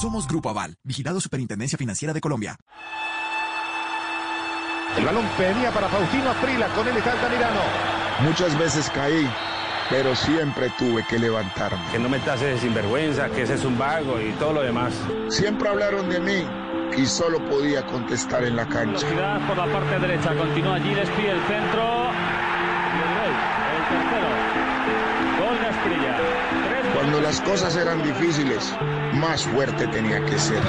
Somos 0.00 0.28
Grupo 0.28 0.48
Aval, 0.50 0.78
vigilado 0.84 1.20
Superintendencia 1.20 1.76
Financiera 1.76 2.14
de 2.14 2.20
Colombia. 2.20 2.56
El 4.96 5.04
balón 5.04 5.24
venía 5.36 5.72
para 5.72 5.88
Faustino 5.88 6.30
Aprila, 6.30 6.68
con 6.68 6.86
él 6.86 6.96
está 6.96 7.12
Altamirano. 7.14 7.60
Muchas 8.20 8.56
veces 8.56 8.88
caí, 8.94 9.28
pero 9.90 10.14
siempre 10.14 10.70
tuve 10.78 11.04
que 11.08 11.18
levantarme. 11.18 11.82
Que 11.90 11.98
no 11.98 12.08
me 12.08 12.20
tases 12.20 12.54
de 12.54 12.60
sinvergüenza, 12.60 13.28
que 13.30 13.42
ese 13.42 13.54
es 13.54 13.64
un 13.64 13.76
vago 13.76 14.20
y 14.20 14.30
todo 14.34 14.52
lo 14.52 14.62
demás. 14.62 14.94
Siempre 15.30 15.68
hablaron 15.68 16.08
de 16.08 16.20
mí 16.20 16.61
y 16.96 17.06
solo 17.06 17.38
podía 17.46 17.84
contestar 17.86 18.44
en 18.44 18.56
la 18.56 18.66
cancha. 18.66 19.06
por 19.46 19.56
la 19.56 19.66
parte 19.66 19.98
derecha, 19.98 20.34
continúa 20.34 20.76
allí, 20.76 20.94
despide 20.94 21.30
el 21.30 21.40
centro. 21.42 22.10
el 23.76 23.82
tercero. 23.88 24.28
Gol 25.38 25.58
de 25.58 26.94
Cuando 26.94 27.20
las 27.20 27.40
cosas 27.40 27.76
eran 27.76 28.02
difíciles, 28.02 28.74
más 29.14 29.44
fuerte 29.44 29.86
tenía 29.88 30.24
que 30.24 30.38
ser. 30.38 30.62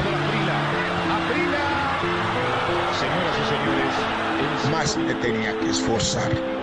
Más 4.72 4.98
me 4.98 5.14
tenía 5.16 5.58
que 5.60 5.70
esforzar. 5.70 6.63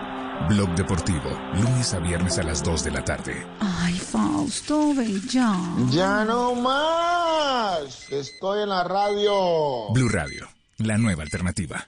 Blog 0.47 0.75
Deportivo, 0.75 1.29
lunes 1.53 1.93
a 1.93 1.99
viernes 1.99 2.37
a 2.37 2.43
las 2.43 2.63
2 2.63 2.83
de 2.83 2.91
la 2.91 3.03
tarde. 3.03 3.47
Ay, 3.59 3.93
Fausto, 3.93 4.93
ven 4.93 5.21
ya. 5.29 5.55
Ya 5.89 6.25
no 6.25 6.55
más. 6.55 8.11
Estoy 8.11 8.63
en 8.63 8.69
la 8.69 8.83
radio. 8.83 9.91
Blue 9.93 10.09
Radio, 10.09 10.47
la 10.77 10.97
nueva 10.97 11.23
alternativa. 11.23 11.87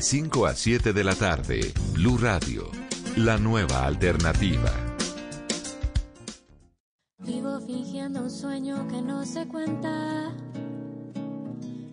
5 0.00 0.46
a 0.46 0.54
7 0.54 0.92
de 0.94 1.04
la 1.04 1.14
tarde, 1.14 1.74
Blue 1.92 2.16
Radio, 2.16 2.70
la 3.16 3.36
nueva 3.36 3.84
alternativa. 3.84 4.72
Vivo 7.18 7.60
fingiendo 7.60 8.22
un 8.22 8.30
sueño 8.30 8.88
que 8.88 9.02
no 9.02 9.24
se 9.26 9.46
cuenta. 9.46 10.32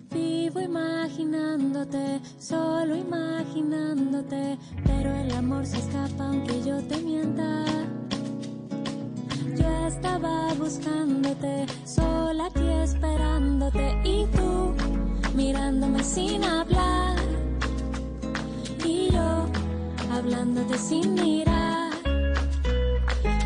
Vivo 0.10 0.62
imaginándote, 0.62 2.22
solo 2.40 2.96
imaginándote, 2.96 4.58
pero 4.86 5.14
el 5.14 5.32
amor 5.34 5.66
se 5.66 5.78
escapa 5.78 6.28
aunque 6.28 6.64
yo 6.64 6.82
te 6.84 6.98
mienta. 6.98 7.27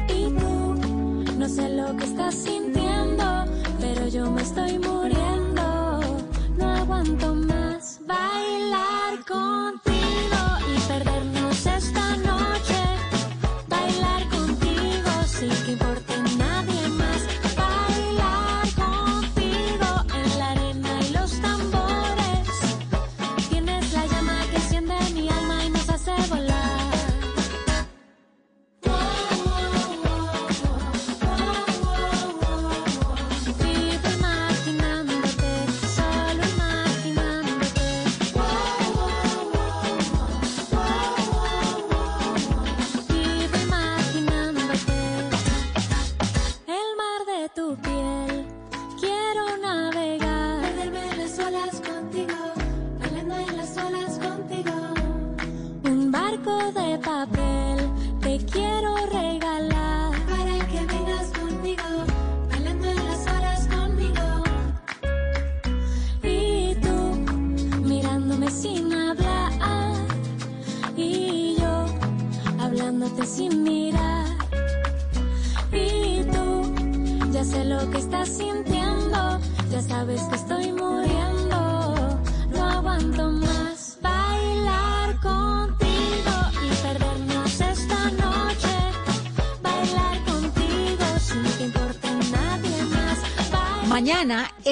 Y 0.08 0.30
tú 0.40 0.76
no 1.38 1.50
sé 1.50 1.70
lo 1.70 1.96
que 1.98 2.04
estás 2.06 2.36
sintiendo, 2.36 2.71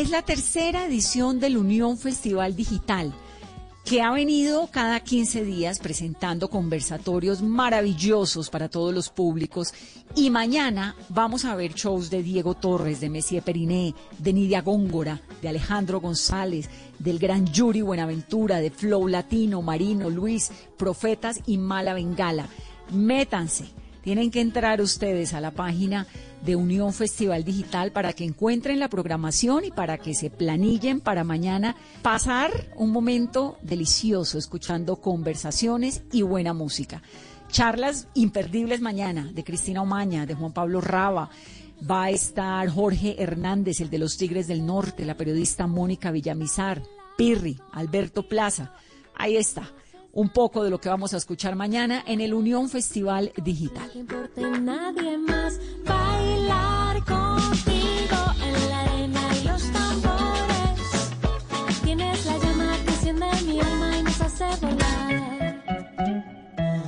la 0.10 0.22
tercera 0.24 0.86
edición 0.86 1.40
del 1.40 1.58
Unión 1.58 1.98
Festival 1.98 2.56
Digital, 2.56 3.14
que 3.86 4.02
ha 4.02 4.12
venido 4.12 4.68
cada 4.72 5.00
15 5.00 5.44
días 5.44 5.80
presentando 5.80 6.50
conversatorios 6.50 7.42
maravillosos 7.42 8.50
para 8.50 8.70
todos 8.70 8.94
los 8.94 9.10
públicos. 9.10 9.74
Y 10.16 10.30
mañana 10.30 10.96
vamos 11.10 11.46
a 11.46 11.56
ver 11.56 11.74
shows 11.74 12.10
de 12.10 12.24
Diego 12.24 12.56
Torres, 12.56 13.00
de 13.00 13.10
Messier 13.10 13.44
Periné, 13.44 13.94
de 14.18 14.34
Nidia 14.34 14.62
Góngora, 14.62 15.22
de 15.42 15.50
Alejandro 15.50 16.00
González, 16.02 16.70
del 16.98 17.20
gran 17.20 17.46
Yuri 17.46 17.82
Buenaventura, 17.82 18.60
de 18.60 18.72
Flow 18.72 19.08
Latino, 19.08 19.62
Marino, 19.62 20.10
Luis, 20.10 20.52
Profetas 20.78 21.40
y 21.46 21.58
Mala 21.58 21.94
Bengala. 21.94 22.48
Métanse. 22.92 23.66
Tienen 24.04 24.32
que 24.32 24.42
entrar 24.42 24.82
ustedes 24.82 25.34
a 25.34 25.42
la 25.42 25.52
página 25.52 26.08
de 26.42 26.56
Unión 26.56 26.94
Festival 26.94 27.44
Digital 27.44 27.92
para 27.92 28.14
que 28.14 28.24
encuentren 28.24 28.80
la 28.80 28.90
programación 28.90 29.66
y 29.66 29.72
para 29.72 29.98
que 29.98 30.14
se 30.14 30.30
planillen 30.30 31.02
para 31.02 31.24
mañana 31.24 31.76
pasar 32.02 32.52
un 32.76 32.92
momento 32.92 33.58
delicioso 33.62 34.38
escuchando 34.38 34.98
conversaciones 34.98 36.04
y 36.12 36.22
buena 36.22 36.54
música. 36.54 37.02
Charlas 37.50 38.08
imperdibles 38.14 38.82
mañana 38.82 39.30
de 39.34 39.44
Cristina 39.44 39.82
Omaña, 39.82 40.26
de 40.26 40.36
Juan 40.36 40.54
Pablo 40.54 40.82
Raba. 40.82 41.30
Va 41.90 42.06
a 42.06 42.10
estar 42.10 42.68
Jorge 42.70 43.22
Hernández, 43.22 43.80
el 43.80 43.90
de 43.90 44.00
los 44.00 44.18
Tigres 44.18 44.48
del 44.48 44.66
Norte, 44.66 45.06
la 45.06 45.16
periodista 45.16 45.66
Mónica 45.66 46.12
Villamizar, 46.12 46.84
Pirri, 47.18 47.58
Alberto 47.72 48.28
Plaza. 48.28 48.74
Ahí 49.16 49.38
está 49.38 49.72
un 50.14 50.30
poco 50.30 50.64
de 50.64 50.70
lo 50.70 50.80
que 50.80 50.90
vamos 50.90 51.14
a 51.14 51.18
escuchar 51.18 51.56
mañana 51.56 52.04
en 52.06 52.22
el 52.22 52.34
Unión 52.34 52.70
Festival 52.70 53.32
Digital. 53.44 53.90
que 53.92 55.39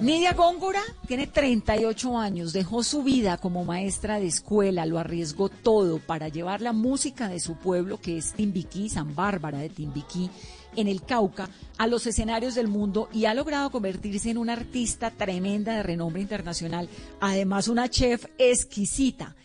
Nidia 0.01 0.33
Góngora 0.33 0.81
tiene 1.05 1.27
38 1.27 2.17
años, 2.17 2.53
dejó 2.53 2.81
su 2.81 3.03
vida 3.03 3.37
como 3.37 3.63
maestra 3.63 4.19
de 4.19 4.25
escuela, 4.25 4.87
lo 4.87 4.97
arriesgó 4.97 5.47
todo 5.47 5.99
para 5.99 6.27
llevar 6.27 6.59
la 6.59 6.73
música 6.73 7.27
de 7.27 7.39
su 7.39 7.53
pueblo, 7.53 8.01
que 8.01 8.17
es 8.17 8.33
Timbiquí, 8.33 8.89
San 8.89 9.13
Bárbara 9.13 9.59
de 9.59 9.69
Timbiquí, 9.69 10.31
en 10.75 10.87
el 10.87 11.03
Cauca, 11.03 11.51
a 11.77 11.85
los 11.85 12.07
escenarios 12.07 12.55
del 12.55 12.67
mundo 12.67 13.09
y 13.13 13.25
ha 13.25 13.35
logrado 13.35 13.69
convertirse 13.69 14.31
en 14.31 14.39
una 14.39 14.53
artista 14.53 15.11
tremenda 15.11 15.75
de 15.75 15.83
renombre 15.83 16.23
internacional, 16.23 16.89
además 17.19 17.67
una 17.67 17.87
chef 17.87 18.25
exquisita. 18.39 19.35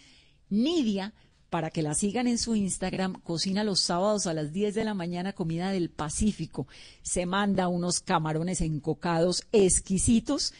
Nidia, 0.48 1.12
para 1.56 1.70
que 1.70 1.80
la 1.80 1.94
sigan 1.94 2.26
en 2.26 2.36
su 2.36 2.54
Instagram, 2.54 3.14
cocina 3.22 3.64
los 3.64 3.80
sábados 3.80 4.26
a 4.26 4.34
las 4.34 4.52
10 4.52 4.74
de 4.74 4.84
la 4.84 4.92
mañana 4.92 5.32
comida 5.32 5.70
del 5.70 5.88
Pacífico, 5.88 6.66
se 7.00 7.24
manda 7.24 7.68
unos 7.68 8.00
camarones 8.00 8.60
encocados 8.60 9.46
exquisitos 9.52 10.52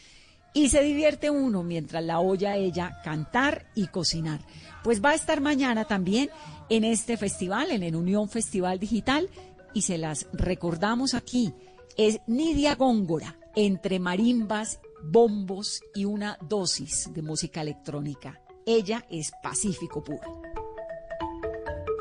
y 0.55 0.69
se 0.69 0.81
divierte 0.81 1.29
uno 1.29 1.61
mientras 1.61 2.03
la 2.03 2.19
oye 2.19 2.47
a 2.47 2.57
ella 2.57 2.99
cantar 3.03 3.67
y 3.75 3.89
cocinar. 3.89 4.39
Pues 4.83 5.05
va 5.05 5.11
a 5.11 5.13
estar 5.13 5.39
mañana 5.39 5.85
también 5.85 6.31
en 6.67 6.83
este 6.83 7.15
festival, 7.15 7.69
en 7.69 7.83
el 7.83 7.95
Unión 7.95 8.27
Festival 8.27 8.79
Digital, 8.79 9.29
y 9.75 9.83
se 9.83 9.99
las 9.99 10.25
recordamos 10.33 11.13
aquí. 11.13 11.53
Es 11.95 12.21
Nidia 12.25 12.73
Góngora, 12.73 13.37
entre 13.55 13.99
marimbas, 13.99 14.79
bombos 15.03 15.79
y 15.93 16.05
una 16.05 16.39
dosis 16.41 17.13
de 17.13 17.21
música 17.21 17.61
electrónica. 17.61 18.41
Ella 18.65 19.05
es 19.11 19.31
Pacífico 19.43 20.03
puro. 20.03 20.46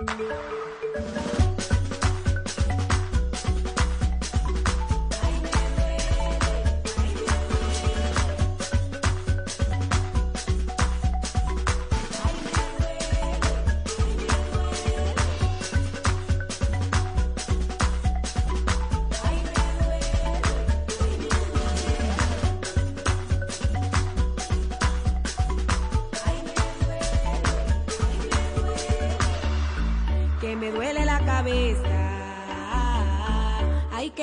Thank 0.07 0.21
you. 1.17 1.26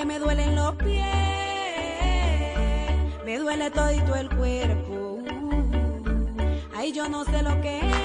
Me 0.05 0.19
duelen 0.19 0.55
los 0.55 0.75
pies, 0.75 1.05
me 3.25 3.37
duele 3.37 3.71
todito 3.71 4.15
el 4.15 4.29
cuerpo, 4.35 5.19
ay 6.75 6.91
yo 6.91 7.07
no 7.07 7.23
sé 7.23 7.41
lo 7.41 7.61
que 7.61 7.79
es. 7.79 8.02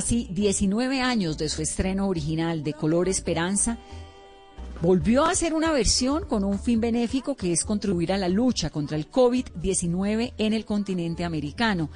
Casi 0.00 0.28
19 0.30 1.02
años 1.02 1.36
de 1.36 1.50
su 1.50 1.60
estreno 1.60 2.08
original 2.08 2.64
de 2.64 2.72
Color 2.72 3.10
Esperanza, 3.10 3.76
volvió 4.80 5.26
a 5.26 5.32
hacer 5.32 5.52
una 5.52 5.72
versión 5.72 6.24
con 6.24 6.42
un 6.42 6.58
fin 6.58 6.80
benéfico 6.80 7.36
que 7.36 7.52
es 7.52 7.66
contribuir 7.66 8.10
a 8.10 8.16
la 8.16 8.30
lucha 8.30 8.70
contra 8.70 8.96
el 8.96 9.10
COVID-19 9.10 10.32
en 10.38 10.54
el 10.54 10.64
continente 10.64 11.22
americano. 11.22 11.90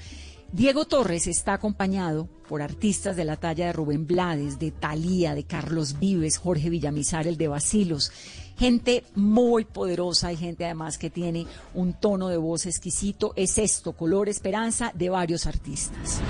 Diego 0.53 0.85
Torres 0.85 1.27
está 1.27 1.55
acompañado 1.55 2.29
por 2.47 2.61
artistas 2.61 3.17
de 3.17 3.25
la 3.25 3.37
talla 3.37 3.69
de 3.69 3.73
Rubén 3.73 4.07
Blades, 4.07 4.59
de 4.59 4.71
Talía, 4.71 5.35
de 5.35 5.45
Carlos 5.45 5.99
Vives, 5.99 6.37
Jorge 6.37 6.69
Villamizar, 6.69 7.27
el 7.27 7.39
de 7.39 7.49
Basilos. 7.49 8.13
Gente 8.59 9.03
muy 9.15 9.65
poderosa 9.65 10.31
y 10.31 10.37
gente 10.37 10.67
además 10.67 10.99
que 10.99 11.09
tiene 11.09 11.47
un 11.73 11.95
tono 11.95 12.29
de 12.29 12.37
voz 12.37 12.67
exquisito. 12.67 13.33
Es 13.35 13.57
esto, 13.57 13.95
Color 13.95 14.29
Esperanza, 14.29 14.93
de 14.95 15.09
varios 15.09 15.47
artistas. 15.47 16.21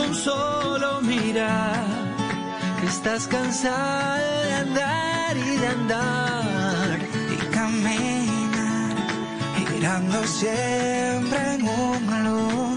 Con 0.00 0.14
solo 0.14 1.00
mirar 1.02 1.84
que 2.80 2.86
estás 2.86 3.26
cansada 3.26 4.44
de 4.46 4.52
andar 4.64 5.36
y 5.36 5.56
de 5.62 5.66
andar 5.66 6.98
y 7.34 7.36
caminar 7.56 8.96
girando 9.56 10.18
siempre 10.26 11.54
en 11.54 11.68
un 11.68 12.24
lugar. 12.24 12.69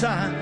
Esperanza, 0.00 0.39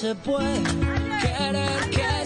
se 0.00 0.14
puede, 0.14 0.62
querer 1.22 1.88
que 1.90 2.25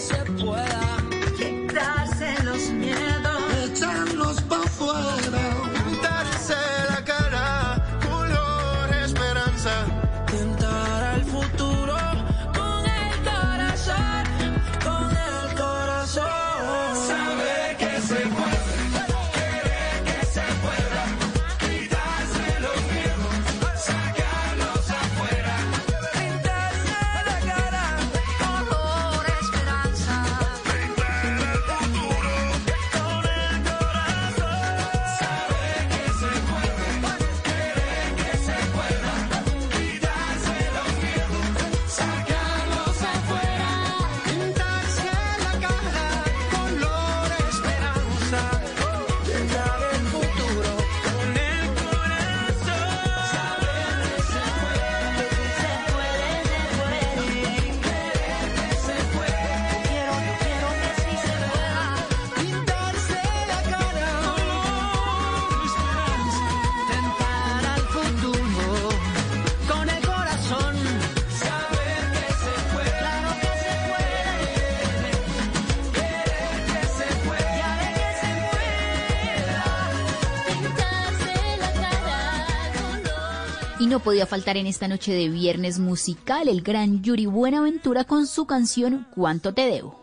podía 84.01 84.25
faltar 84.25 84.57
en 84.57 84.67
esta 84.67 84.87
noche 84.87 85.13
de 85.13 85.29
viernes 85.29 85.79
musical 85.79 86.47
el 86.47 86.61
gran 86.61 87.01
Yuri 87.03 87.27
Buenaventura 87.27 88.03
con 88.03 88.27
su 88.27 88.45
canción 88.45 89.07
¿Cuánto 89.15 89.53
te 89.53 89.61
debo? 89.61 89.99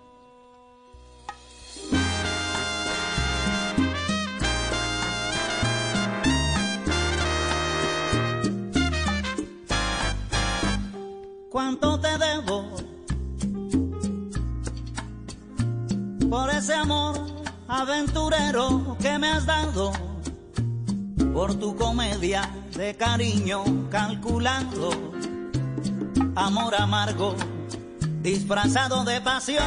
¿Cuánto 11.51 11.99
te 11.99 12.19
debo 12.19 12.65
por 16.31 16.51
ese 16.51 16.75
amor 16.75 17.19
aventurero 17.67 18.97
que 19.01 19.19
me 19.19 19.29
has 19.29 19.45
dado? 19.45 19.93
Por 21.33 21.59
tu 21.59 21.75
comedia 21.75 22.49
de 22.79 22.95
cariño 22.95 23.65
calculado, 23.91 24.91
amor 26.37 26.77
amargo 26.77 27.35
disfrazado 28.23 29.03
de 29.03 29.21
pasión. 29.21 29.65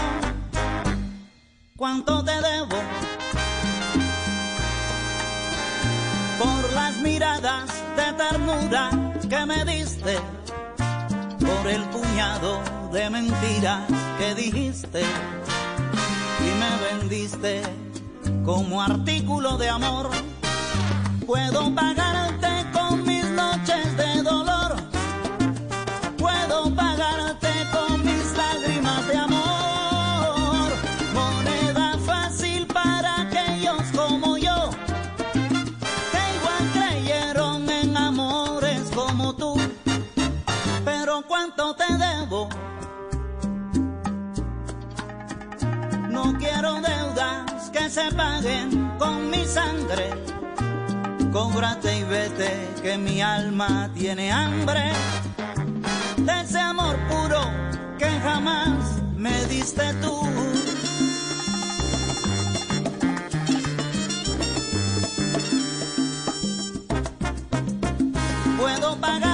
¿Cuánto 1.75 2.23
te 2.23 2.31
debo 2.31 2.77
por 6.39 6.73
las 6.73 6.97
miradas 6.99 7.69
de 7.97 8.13
ternura 8.13 8.89
que 9.29 9.45
me 9.45 9.65
diste? 9.65 10.17
por 11.39 11.67
el 11.67 11.83
puñado 11.89 12.61
de 12.93 13.09
mentiras 13.09 13.81
que 14.19 14.35
dijiste 14.35 15.01
y 16.39 16.49
me 16.61 16.99
vendiste 16.99 17.61
como 18.45 18.81
artículo 18.81 19.57
de 19.57 19.69
amor. 19.69 20.09
Puedo 21.25 21.75
pagarte 21.75 22.50
se 47.91 48.09
paguen 48.15 48.89
con 48.97 49.29
mi 49.29 49.43
sangre. 49.45 50.11
Cóbrate 51.33 51.99
y 51.99 52.03
vete 52.05 52.69
que 52.81 52.97
mi 52.97 53.21
alma 53.21 53.89
tiene 53.93 54.31
hambre 54.31 54.93
de 56.17 56.41
ese 56.41 56.59
amor 56.59 56.95
puro 57.09 57.41
que 57.99 58.09
jamás 58.21 59.01
me 59.17 59.45
diste 59.47 59.93
tú. 59.95 60.21
Puedo 68.57 68.95
pagarte 69.01 69.30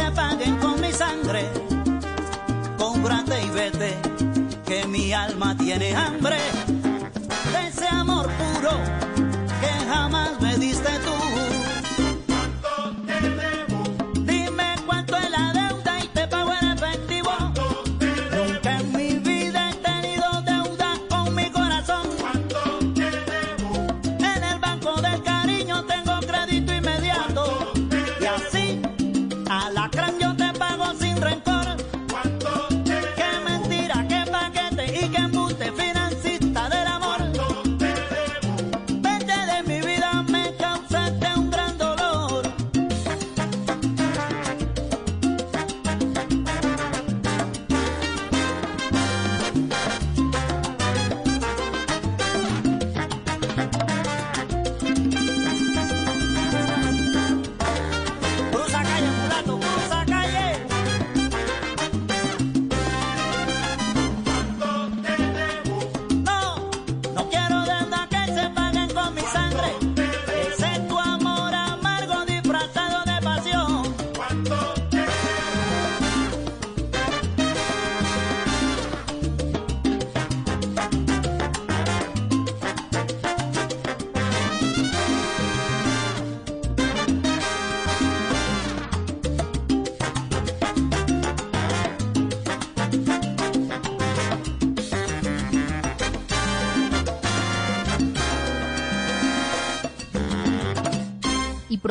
se 0.00 0.10
paguen 0.12 0.56
con 0.56 0.80
mi 0.80 0.92
sangre. 0.92 1.48
Cómprate 2.78 3.42
y 3.42 3.50
vete, 3.50 3.98
que 4.66 4.86
mi 4.86 5.12
alma 5.12 5.56
tiene 5.56 5.94
hambre 5.94 6.38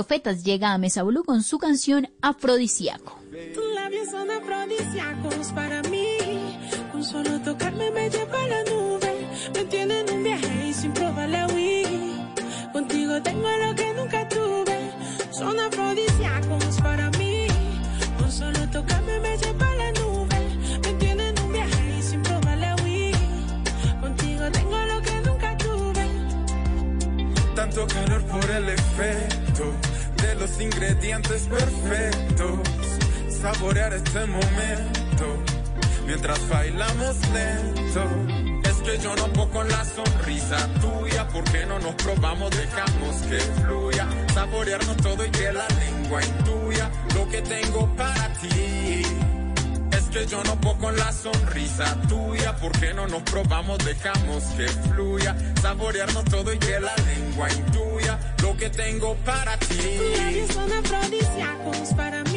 Profetas 0.09 0.43
llega 0.43 0.73
a 0.73 0.79
Mesa 0.79 1.03
Blue 1.03 1.23
con 1.23 1.43
su 1.43 1.59
canción 1.59 2.09
Afrodisíaco. 2.23 3.08
Mientras 36.09 36.49
bailamos 36.49 37.15
lento. 37.33 38.03
Es 38.67 38.77
que 38.77 38.97
yo 38.97 39.15
no 39.15 39.27
puedo 39.27 39.51
con 39.51 39.69
la 39.69 39.85
sonrisa 39.85 40.57
tuya. 40.81 41.27
¿Por 41.27 41.43
qué 41.51 41.65
no 41.67 41.77
nos 41.77 41.93
probamos? 41.95 42.49
Dejamos 42.49 43.15
que 43.29 43.39
fluya. 43.61 44.07
Saborearnos 44.33 44.97
todo 44.97 45.23
y 45.23 45.29
que 45.29 45.53
la 45.53 45.67
lengua 45.67 46.19
intuya 46.23 46.89
lo 47.15 47.29
que 47.29 47.41
tengo 47.43 47.95
para 47.95 48.33
ti. 48.41 49.03
Es 49.91 50.05
que 50.11 50.25
yo 50.25 50.43
no 50.45 50.59
puedo 50.59 50.77
con 50.79 50.97
la 50.97 51.11
sonrisa 51.11 51.95
tuya. 52.07 52.55
¿Por 52.55 52.71
qué 52.79 52.91
no 52.91 53.05
nos 53.07 53.21
probamos? 53.23 53.77
Dejamos 53.85 54.43
que 54.57 54.67
fluya. 54.67 55.35
Saborearnos 55.61 56.25
todo 56.25 56.51
y 56.51 56.57
que 56.57 56.79
la 56.79 56.95
lengua 57.05 57.47
intuya 57.51 58.19
lo 58.41 58.57
que 58.57 58.69
tengo 58.71 59.15
para 59.25 59.57
ti. 59.57 59.77
Tus 59.77 60.17
labios 60.17 60.51
son 60.53 60.71
afrodisíacos 60.73 61.93
para 61.95 62.23
mí. 62.23 62.28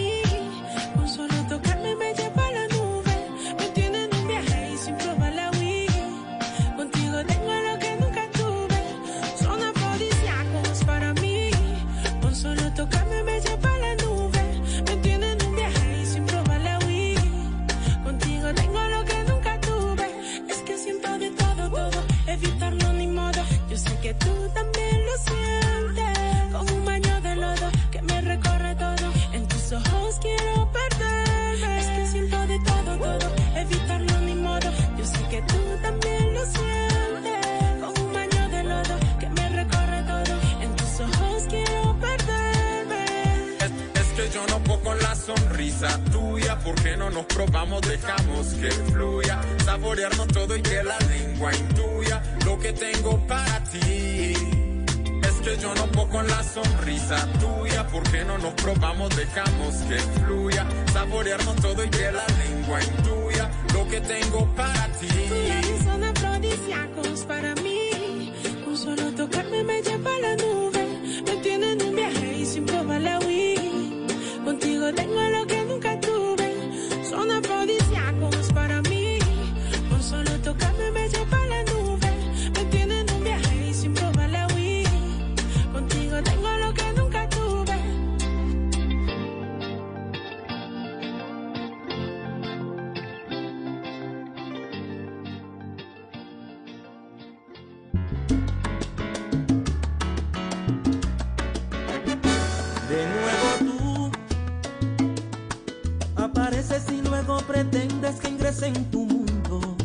Que 24.03 24.15
tú 24.15 24.51
también 24.53 25.07
lo 25.07 25.17
sientes. 25.29 26.53
Como 26.53 26.75
un 26.75 26.85
baño 26.85 27.21
de 27.21 27.37
lodo 27.37 27.71
que 27.93 28.03
me 28.03 28.21
recorre 28.21 28.75
todo. 28.75 29.07
En 29.33 29.47
tus 29.47 29.73
ojos 29.73 30.19
quiero 30.21 30.69
perderme. 30.73 31.81
Es 31.81 31.87
que 31.87 32.07
siento 32.09 32.47
de 32.49 32.59
todo, 32.71 32.99
todo. 32.99 33.29
Evitarlo 33.55 34.21
ni 34.23 34.35
modo. 34.35 34.69
Yo 34.99 35.07
sé 35.07 35.23
que 35.31 35.41
tú 35.43 35.61
también 35.83 36.35
lo 36.35 36.45
sientes. 36.47 37.47
Como 37.81 38.07
un 38.07 38.13
baño 38.13 38.49
de 38.49 38.65
lodo 38.65 38.95
que 39.21 39.29
me 39.29 39.49
recorre 39.51 40.03
todo. 40.03 40.35
En 40.65 40.77
tus 40.77 41.01
ojos 41.01 41.43
quiero 41.49 41.97
perderme. 42.01 43.05
Es, 43.65 44.01
es 44.01 44.09
que 44.17 44.35
yo 44.35 44.45
no 44.49 44.59
puedo 44.65 44.81
con 44.81 44.99
la 44.99 45.15
sonrisa 45.15 46.01
tuya. 46.11 46.59
¿Por 46.59 46.75
qué 46.83 46.97
no 46.97 47.09
nos 47.09 47.27
probamos? 47.27 47.81
Dejamos 47.83 48.47
que 48.55 48.71
fluya. 48.91 49.41
Saborearnos 49.65 50.27
todo 50.27 50.57
y 50.57 50.63
que 50.63 50.83
la 50.83 50.99
lengua 50.99 51.55
intuya 51.55 52.02
lo 52.45 52.59
que 52.59 52.73
tengo 52.73 53.19
para 53.27 53.63
ti. 53.65 54.35
Es 55.23 55.35
que 55.45 55.57
yo 55.61 55.75
no 55.75 55.87
puedo 55.87 56.09
con 56.09 56.27
la 56.27 56.43
sonrisa 56.43 57.29
tuya. 57.41 57.87
¿Por 57.89 58.03
qué 58.11 58.25
no 58.25 58.39
nos 58.39 58.55
probamos? 58.55 59.15
Dejamos 59.17 59.75
que 59.89 59.99
fluya. 60.21 60.67
Saborearnos 60.93 61.57
todo 61.57 61.85
y 61.85 61.89
que 61.91 62.13
la 62.13 62.27
lengua 62.43 62.79
intuya 62.83 63.51
lo 63.75 63.89
que 63.89 64.01
tengo 64.01 64.47
para 64.55 64.89
ti. 64.99 65.09
Tus 65.09 65.85
son 65.85 66.05
afrodisíacos 66.05 67.21
para 67.27 67.55
mí. 67.57 68.33
Con 68.65 68.77
solo 68.77 69.13
tocarme 69.13 69.65
me 69.65 69.83
lleva 69.83 70.11
a 70.15 70.19
la 70.19 70.37
nube. 70.37 70.85
Me 71.27 71.37
tiene 71.43 71.73
en 71.73 71.97
viaje 71.97 72.39
y 72.39 72.47
sin 72.47 72.65
probar 72.67 73.01
la 73.01 73.19
Wii. 73.21 74.07
Contigo 74.45 74.93
tengo 74.95 75.21
lo 75.37 75.47
que 75.47 75.65
nunca 75.65 76.01
tuve. 76.01 76.51
Son 77.09 77.31
afrodisíacos 77.31 78.22
en 108.63 108.91
tu 108.91 109.01
mundo. 109.01 109.77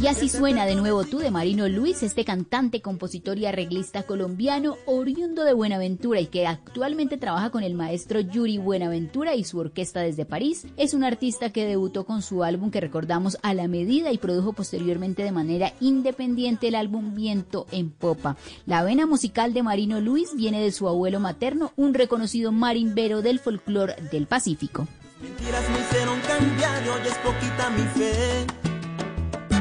Y 0.00 0.06
así 0.06 0.28
suena 0.28 0.64
de 0.64 0.76
nuevo 0.76 1.02
tú 1.04 1.18
de 1.18 1.32
Marino 1.32 1.68
Luis, 1.68 2.04
este 2.04 2.24
cantante, 2.24 2.80
compositor 2.80 3.36
y 3.36 3.46
arreglista 3.46 4.04
colombiano 4.04 4.76
oriundo 4.86 5.42
de 5.42 5.52
Buenaventura 5.52 6.20
y 6.20 6.26
que 6.26 6.46
actualmente 6.46 7.16
trabaja 7.16 7.50
con 7.50 7.64
el 7.64 7.74
maestro 7.74 8.20
Yuri 8.20 8.58
Buenaventura 8.58 9.34
y 9.34 9.42
su 9.42 9.58
orquesta 9.58 10.00
desde 10.00 10.24
París. 10.24 10.68
Es 10.76 10.94
un 10.94 11.02
artista 11.02 11.50
que 11.50 11.66
debutó 11.66 12.06
con 12.06 12.22
su 12.22 12.44
álbum 12.44 12.70
que 12.70 12.80
recordamos 12.80 13.38
a 13.42 13.54
la 13.54 13.66
medida 13.66 14.12
y 14.12 14.18
produjo 14.18 14.52
posteriormente 14.52 15.24
de 15.24 15.32
manera 15.32 15.72
independiente 15.80 16.68
el 16.68 16.76
álbum 16.76 17.16
Viento 17.16 17.66
en 17.72 17.90
Popa. 17.90 18.36
La 18.66 18.84
vena 18.84 19.04
musical 19.04 19.52
de 19.52 19.64
Marino 19.64 20.00
Luis 20.00 20.30
viene 20.36 20.62
de 20.62 20.70
su 20.70 20.86
abuelo 20.86 21.18
materno, 21.18 21.72
un 21.74 21.92
reconocido 21.92 22.52
marimbero 22.52 23.20
del 23.20 23.40
folclore 23.40 23.96
del 24.12 24.28
Pacífico. 24.28 24.86
Mentiras 25.20 25.68
me 25.70 25.80
hicieron 25.80 26.20
cambiar 26.20 26.80
y 26.84 26.88
hoy 26.90 27.00
es 27.04 27.18
poquita 27.18 27.70
mi 27.70 27.82
fe. 27.82 28.46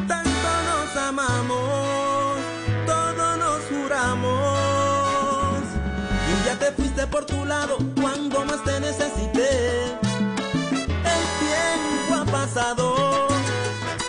Tanto 0.08 0.50
nos 0.70 0.96
amamos, 0.96 2.38
todo 2.86 3.38
nos 3.38 3.64
juramos. 3.64 5.64
Y 6.30 6.44
día 6.44 6.60
te 6.60 6.72
fuiste 6.74 7.08
por 7.08 7.26
tu 7.26 7.44
lado 7.44 7.80
cuando 8.00 8.46
más 8.46 8.64
te 8.64 8.80
necesité. 8.80 9.98
El 11.14 11.24
tiempo 11.42 12.14
ha 12.22 12.26
pasado, 12.26 13.28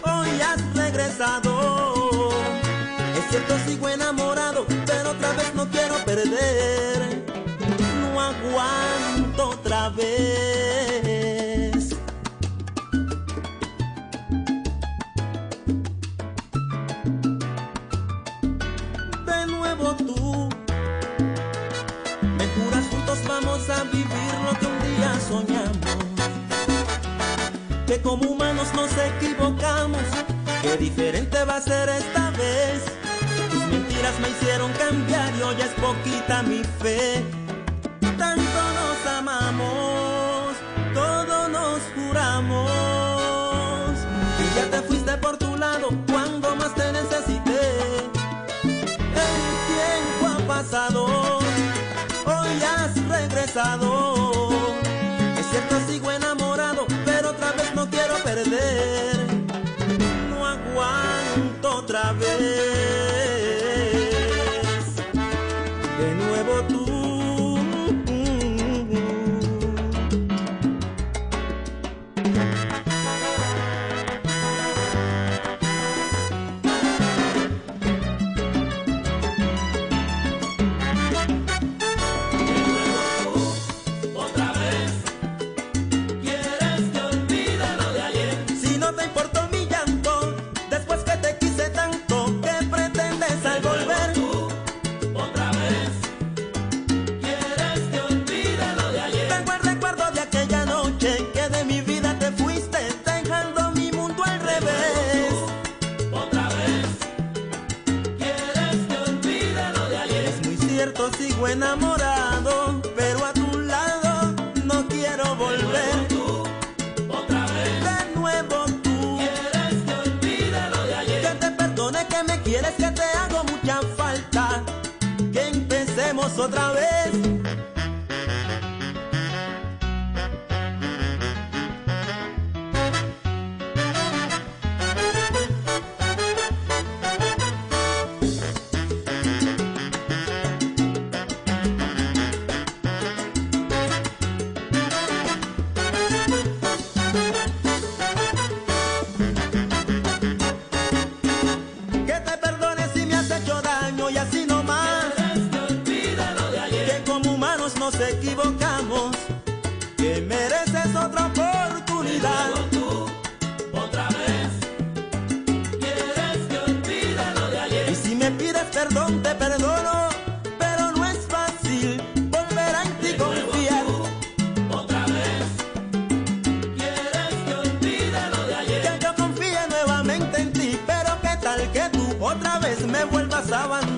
hoy 0.04 0.40
has 0.42 0.60
regresado. 0.76 2.28
Es 3.16 3.24
cierto, 3.30 3.58
sigo 3.66 3.88
enamorado, 3.88 4.66
pero 4.84 5.12
otra 5.12 5.32
vez 5.32 5.54
no 5.54 5.66
quiero 5.70 5.94
perder. 6.04 7.07
Que 27.88 28.02
como 28.02 28.32
humanos 28.32 28.68
nos 28.74 28.90
equivocamos, 28.98 30.02
que 30.60 30.76
diferente 30.76 31.42
va 31.44 31.56
a 31.56 31.60
ser 31.62 31.88
esta 31.88 32.30
vez. 32.32 32.82
Tus 33.50 33.64
mentiras 33.64 34.20
me 34.20 34.28
hicieron 34.28 34.70
cambiar 34.74 35.34
y 35.34 35.40
hoy 35.40 35.56
es 35.58 35.70
poquita 35.80 36.42
mi 36.42 36.62
fe. 36.82 37.24
Tanto 38.18 38.60
nos 38.78 39.06
amamos, 39.18 40.54
todo 40.92 41.48
nos 41.48 41.80
juramos. 41.94 42.70
Y 44.38 44.54
ya 44.54 44.70
te 44.70 44.82
fuiste 44.82 45.16
por 45.16 45.38
tu 45.38 45.56
lado 45.56 45.88
cuando 46.12 46.56
más 46.56 46.74
te 46.74 46.92
necesité. 46.92 47.70
El 48.64 49.36
tiempo 49.72 50.26
ha 50.28 50.46
pasado, 50.46 51.06
hoy 52.26 52.62
has 52.62 53.08
regresado. 53.08 54.50
Es 55.38 55.46
cierto, 55.46 55.80
sigo 55.88 56.10
enamorado, 56.10 56.27
perder. 58.28 59.16
No 60.30 60.46
aguanto 60.46 61.76
otra 61.78 62.12
vez. 62.12 62.87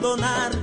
Abandonar. 0.00 0.59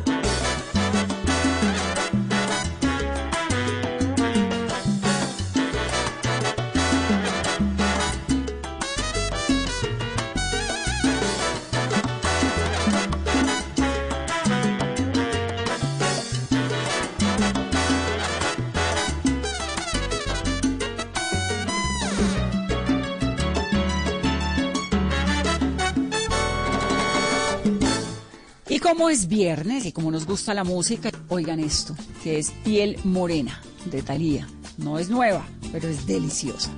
Como 28.97 29.11
es 29.11 29.27
viernes 29.27 29.85
y 29.85 29.91
como 29.91 30.09
nos 30.09 30.25
gusta 30.25 30.55
la 30.55 30.63
música, 30.63 31.11
oigan 31.29 31.59
esto, 31.59 31.95
que 32.23 32.39
es 32.39 32.49
Piel 32.63 32.97
Morena 33.03 33.61
de 33.85 34.01
Thalía. 34.01 34.47
No 34.79 34.97
es 34.97 35.07
nueva, 35.07 35.45
pero 35.71 35.87
es 35.87 36.07
deliciosa. 36.07 36.71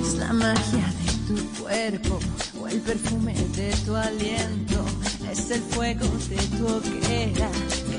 Es 0.00 0.14
la 0.14 0.32
magia 0.32 0.92
de 1.04 1.32
tu 1.32 1.62
cuerpo 1.62 2.18
o 2.60 2.66
el 2.66 2.80
perfume 2.80 3.34
de 3.54 3.70
tu 3.86 3.94
aliento. 3.94 4.84
Es 5.30 5.48
el 5.52 5.60
fuego 5.60 6.08
de 6.28 6.36
tu 6.58 6.66
hoguera 6.66 7.48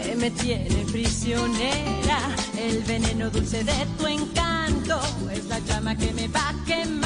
que 0.03 0.15
me 0.17 0.31
tiene 0.31 0.85
prisionera. 0.91 2.19
El 2.59 2.83
veneno 2.83 3.29
dulce 3.29 3.63
de 3.63 3.87
tu 3.97 4.05
encanto 4.05 4.99
es 5.31 5.45
la 5.45 5.59
llama 5.59 5.95
que 5.95 6.11
me 6.11 6.27
va 6.27 6.53
quemando. 6.65 7.00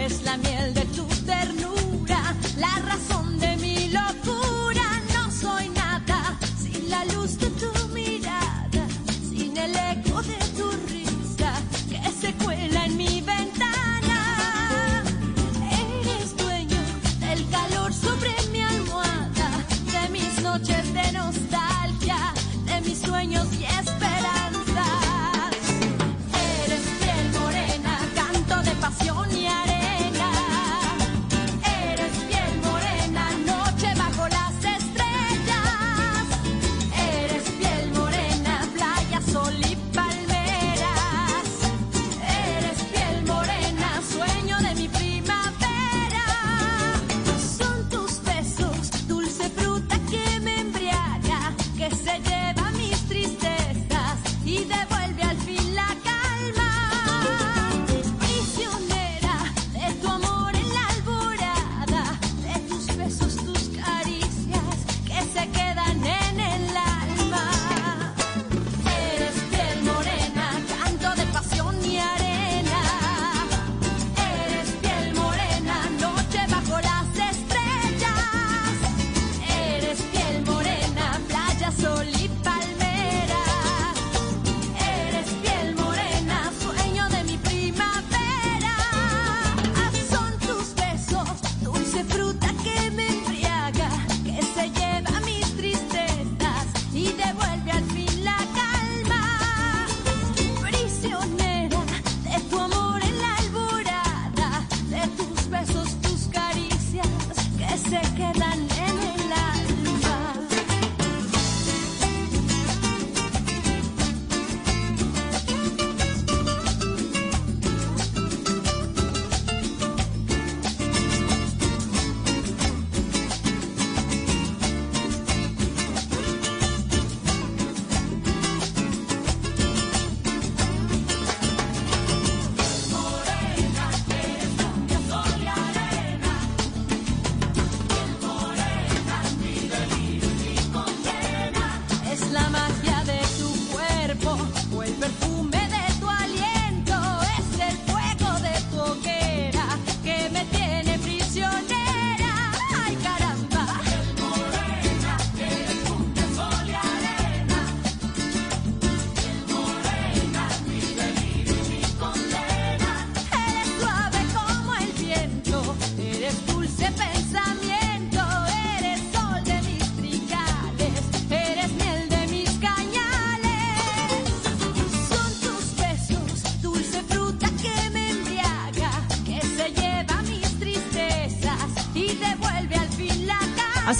Es 0.00 0.22
la 0.22 0.38
miel 0.38 0.79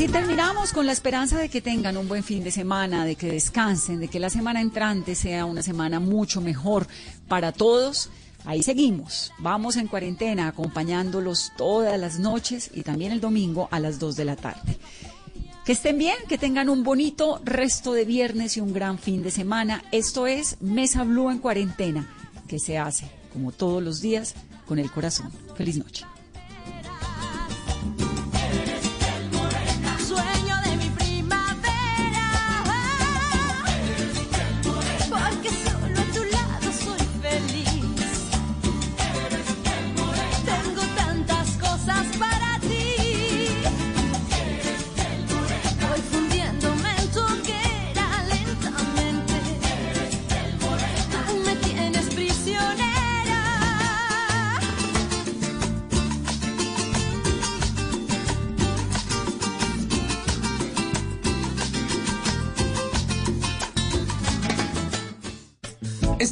Así 0.01 0.09
terminamos 0.09 0.73
con 0.73 0.87
la 0.87 0.93
esperanza 0.93 1.37
de 1.37 1.51
que 1.51 1.61
tengan 1.61 1.99
un 1.99 2.09
buen 2.09 2.25
fin 2.25 2.43
de 2.43 2.51
semana, 2.51 3.05
de 3.05 3.17
que 3.17 3.31
descansen, 3.31 4.01
de 4.01 4.09
que 4.09 4.19
la 4.19 4.31
semana 4.31 4.63
entrante 4.63 5.15
sea 5.15 5.45
una 5.45 5.63
semana 5.63 6.01
mucho 6.01 6.41
mejor 6.41 6.87
para 7.29 7.53
todos. 7.53 8.09
Ahí 8.47 8.63
seguimos. 8.63 9.31
Vamos 9.41 9.77
en 9.77 9.89
cuarentena 9.89 10.49
acompañándolos 10.49 11.53
todas 11.55 12.01
las 12.01 12.19
noches 12.19 12.71
y 12.73 12.81
también 12.81 13.13
el 13.13 13.21
domingo 13.21 13.69
a 13.71 13.79
las 13.79 13.99
2 13.99 14.17
de 14.17 14.25
la 14.25 14.37
tarde. 14.37 14.79
Que 15.67 15.73
estén 15.73 15.99
bien, 15.99 16.17
que 16.31 16.39
tengan 16.39 16.71
un 16.71 16.83
bonito 16.83 17.39
resto 17.45 17.93
de 17.93 18.07
viernes 18.07 18.57
y 18.57 18.63
un 18.63 18.73
gran 18.73 18.99
fin 18.99 19.23
de 19.23 19.31
semana. 19.31 19.85
Esto 19.93 20.27
es 20.27 20.57
Mesa 20.63 21.05
Blue 21.05 21.29
en 21.29 21.41
cuarentena, 21.41 22.09
que 22.49 22.59
se 22.59 22.79
hace, 22.79 23.05
como 23.35 23.53
todos 23.53 23.83
los 23.83 24.01
días, 24.01 24.35
con 24.67 24.79
el 24.79 24.91
corazón. 24.91 25.31
Feliz 25.59 25.77
noche. 25.77 26.07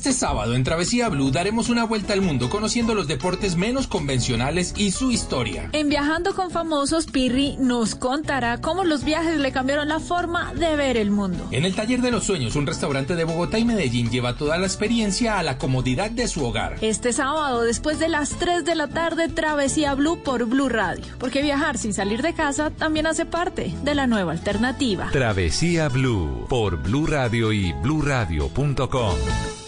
Este 0.09 0.21
sábado 0.21 0.55
en 0.55 0.65
Travesía 0.65 1.11
Blue 1.11 1.31
daremos 1.31 1.69
una 1.69 1.85
vuelta 1.85 2.15
al 2.15 2.23
mundo 2.23 2.49
conociendo 2.49 2.95
los 2.95 3.09
deportes 3.09 3.57
menos 3.57 3.87
convencionales 3.87 4.73
y 4.75 4.91
su 4.91 5.11
historia. 5.11 5.69
En 5.75 5.91
Viajando 5.91 6.35
con 6.35 6.51
Famosos, 6.51 7.05
Pirri 7.05 7.59
nos 7.59 7.95
contará 7.95 8.59
cómo 8.63 8.85
los 8.85 9.05
viajes 9.05 9.39
le 9.39 9.53
cambiaron 9.53 9.87
la 9.87 10.01
forma 10.01 10.55
de 10.55 10.77
ver 10.77 10.97
el 10.97 11.11
mundo. 11.11 11.47
En 11.51 11.67
el 11.67 11.75
Taller 11.75 12.01
de 12.01 12.11
los 12.11 12.25
Sueños, 12.25 12.57
un 12.57 12.67
restaurante 12.67 13.17
de 13.17 13.25
Bogotá 13.25 13.59
y 13.59 13.67
Medellín 13.67 14.11
lleva 14.11 14.35
toda 14.35 14.57
la 14.57 14.65
experiencia 14.65 15.39
a 15.39 15.43
la 15.43 15.59
comodidad 15.59 16.11
de 16.11 16.27
su 16.27 16.43
hogar. 16.43 16.77
Este 16.81 17.13
sábado, 17.13 17.61
después 17.61 17.99
de 17.99 18.09
las 18.09 18.31
3 18.31 18.65
de 18.65 18.77
la 18.77 18.89
tarde, 18.89 19.29
Travesía 19.29 19.95
Blue 19.95 20.23
por 20.23 20.47
Blue 20.47 20.71
Radio. 20.71 21.05
Porque 21.19 21.43
viajar 21.43 21.77
sin 21.77 21.93
salir 21.93 22.23
de 22.23 22.33
casa 22.33 22.71
también 22.71 23.07
hace 23.07 23.27
parte 23.27 23.75
de 23.85 23.95
la 23.95 24.07
nueva 24.07 24.33
alternativa. 24.33 25.11
Travesía 25.13 25.91
Blue 25.91 26.47
por 26.49 26.83
Blue 26.83 27.07
Radio 27.07 27.53
y 27.53 27.75
bluradio.com. 27.75 29.68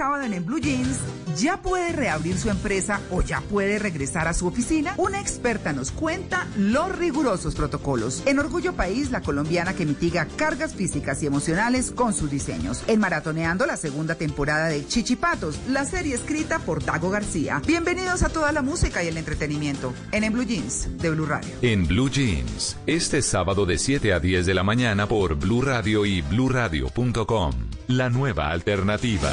Sábado 0.00 0.24
en, 0.24 0.32
en 0.32 0.46
Blue 0.46 0.58
Jeans, 0.58 0.96
¿ya 1.36 1.60
puede 1.60 1.92
reabrir 1.92 2.38
su 2.38 2.48
empresa 2.48 3.02
o 3.10 3.20
ya 3.20 3.42
puede 3.42 3.78
regresar 3.78 4.28
a 4.28 4.32
su 4.32 4.46
oficina? 4.46 4.94
Una 4.96 5.20
experta 5.20 5.74
nos 5.74 5.90
cuenta 5.90 6.46
los 6.56 6.96
rigurosos 6.96 7.54
protocolos. 7.54 8.22
En 8.24 8.38
Orgullo 8.38 8.72
País, 8.72 9.10
la 9.10 9.20
colombiana 9.20 9.74
que 9.74 9.84
mitiga 9.84 10.26
cargas 10.36 10.74
físicas 10.74 11.22
y 11.22 11.26
emocionales 11.26 11.90
con 11.90 12.14
sus 12.14 12.30
diseños. 12.30 12.82
En 12.86 12.98
Maratoneando, 12.98 13.66
la 13.66 13.76
segunda 13.76 14.14
temporada 14.14 14.68
de 14.68 14.86
Chichipatos, 14.86 15.58
la 15.68 15.84
serie 15.84 16.14
escrita 16.14 16.60
por 16.60 16.82
Dago 16.82 17.10
García. 17.10 17.60
Bienvenidos 17.66 18.22
a 18.22 18.30
toda 18.30 18.52
la 18.52 18.62
música 18.62 19.04
y 19.04 19.08
el 19.08 19.18
entretenimiento 19.18 19.92
en 20.12 20.24
En 20.24 20.32
Blue 20.32 20.44
Jeans 20.44 20.88
de 20.96 21.10
Blue 21.10 21.26
Radio. 21.26 21.50
En 21.60 21.86
Blue 21.86 22.08
Jeans, 22.08 22.78
este 22.86 23.20
sábado 23.20 23.66
de 23.66 23.76
7 23.76 24.14
a 24.14 24.18
10 24.18 24.46
de 24.46 24.54
la 24.54 24.62
mañana 24.62 25.06
por 25.06 25.34
Blue 25.34 25.60
Radio 25.60 26.06
y 26.06 26.22
bluradio.com. 26.22 27.52
La 27.88 28.08
nueva 28.08 28.50
alternativa. 28.50 29.32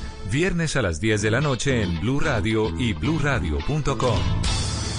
viernes 0.31 0.75
a 0.77 0.81
las 0.81 1.01
10 1.01 1.21
de 1.21 1.29
la 1.29 1.41
noche 1.41 1.83
en 1.83 1.99
Blue 1.99 2.21
Radio 2.21 2.69
y 2.79 2.93
bluradio.com. 2.93 4.19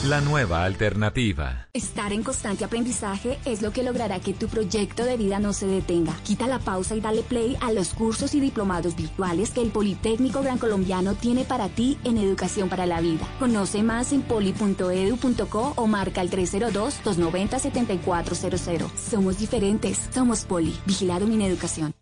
La 0.04 0.20
nueva 0.20 0.64
alternativa. 0.64 1.68
Estar 1.72 2.12
en 2.12 2.22
constante 2.22 2.64
aprendizaje 2.64 3.38
es 3.44 3.62
lo 3.62 3.72
que 3.72 3.82
logrará 3.82 4.20
que 4.20 4.34
tu 4.34 4.48
proyecto 4.48 5.04
de 5.04 5.16
vida 5.16 5.38
no 5.38 5.54
se 5.54 5.66
detenga. 5.66 6.12
Quita 6.24 6.48
la 6.48 6.58
pausa 6.58 6.96
y 6.96 7.00
dale 7.00 7.22
play 7.22 7.56
a 7.60 7.72
los 7.72 7.94
cursos 7.94 8.34
y 8.34 8.40
diplomados 8.40 8.94
virtuales 8.94 9.48
que 9.50 9.62
el 9.62 9.70
Politécnico 9.70 10.42
Gran 10.42 10.58
Colombiano 10.58 11.14
tiene 11.14 11.44
para 11.44 11.68
ti 11.68 11.96
en 12.04 12.18
educación 12.18 12.68
para 12.68 12.84
la 12.84 13.00
vida. 13.00 13.26
Conoce 13.38 13.82
más 13.82 14.12
en 14.12 14.20
poli.edu.co 14.22 15.72
o 15.76 15.86
marca 15.86 16.20
el 16.20 16.30
302-290-7400. 16.30 18.90
Somos 18.96 19.38
diferentes, 19.38 20.10
somos 20.12 20.44
Poli. 20.44 20.76
Vigilado 20.84 21.26
Mineducación. 21.26 21.94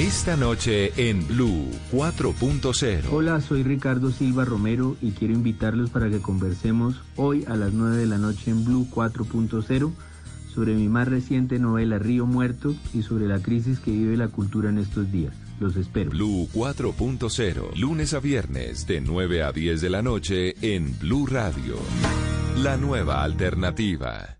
Esta 0.00 0.34
noche 0.34 0.92
en 0.96 1.28
Blue 1.28 1.68
4.0. 1.92 3.02
Hola, 3.10 3.42
soy 3.42 3.62
Ricardo 3.62 4.10
Silva 4.10 4.46
Romero 4.46 4.96
y 5.02 5.10
quiero 5.10 5.34
invitarlos 5.34 5.90
para 5.90 6.08
que 6.08 6.20
conversemos 6.20 7.02
hoy 7.16 7.44
a 7.46 7.54
las 7.54 7.74
9 7.74 7.98
de 7.98 8.06
la 8.06 8.16
noche 8.16 8.50
en 8.50 8.64
Blue 8.64 8.88
4.0 8.90 9.92
sobre 10.54 10.72
mi 10.72 10.88
más 10.88 11.06
reciente 11.06 11.58
novela 11.58 11.98
Río 11.98 12.24
Muerto 12.24 12.74
y 12.94 13.02
sobre 13.02 13.28
la 13.28 13.40
crisis 13.42 13.78
que 13.78 13.90
vive 13.90 14.16
la 14.16 14.28
cultura 14.28 14.70
en 14.70 14.78
estos 14.78 15.12
días. 15.12 15.34
Los 15.60 15.76
espero. 15.76 16.12
Blue 16.12 16.48
4.0, 16.54 17.76
lunes 17.76 18.14
a 18.14 18.20
viernes 18.20 18.86
de 18.86 19.02
9 19.02 19.42
a 19.42 19.52
10 19.52 19.82
de 19.82 19.90
la 19.90 20.00
noche 20.00 20.54
en 20.62 20.98
Blue 20.98 21.26
Radio. 21.26 21.76
La 22.56 22.78
nueva 22.78 23.22
alternativa. 23.22 24.39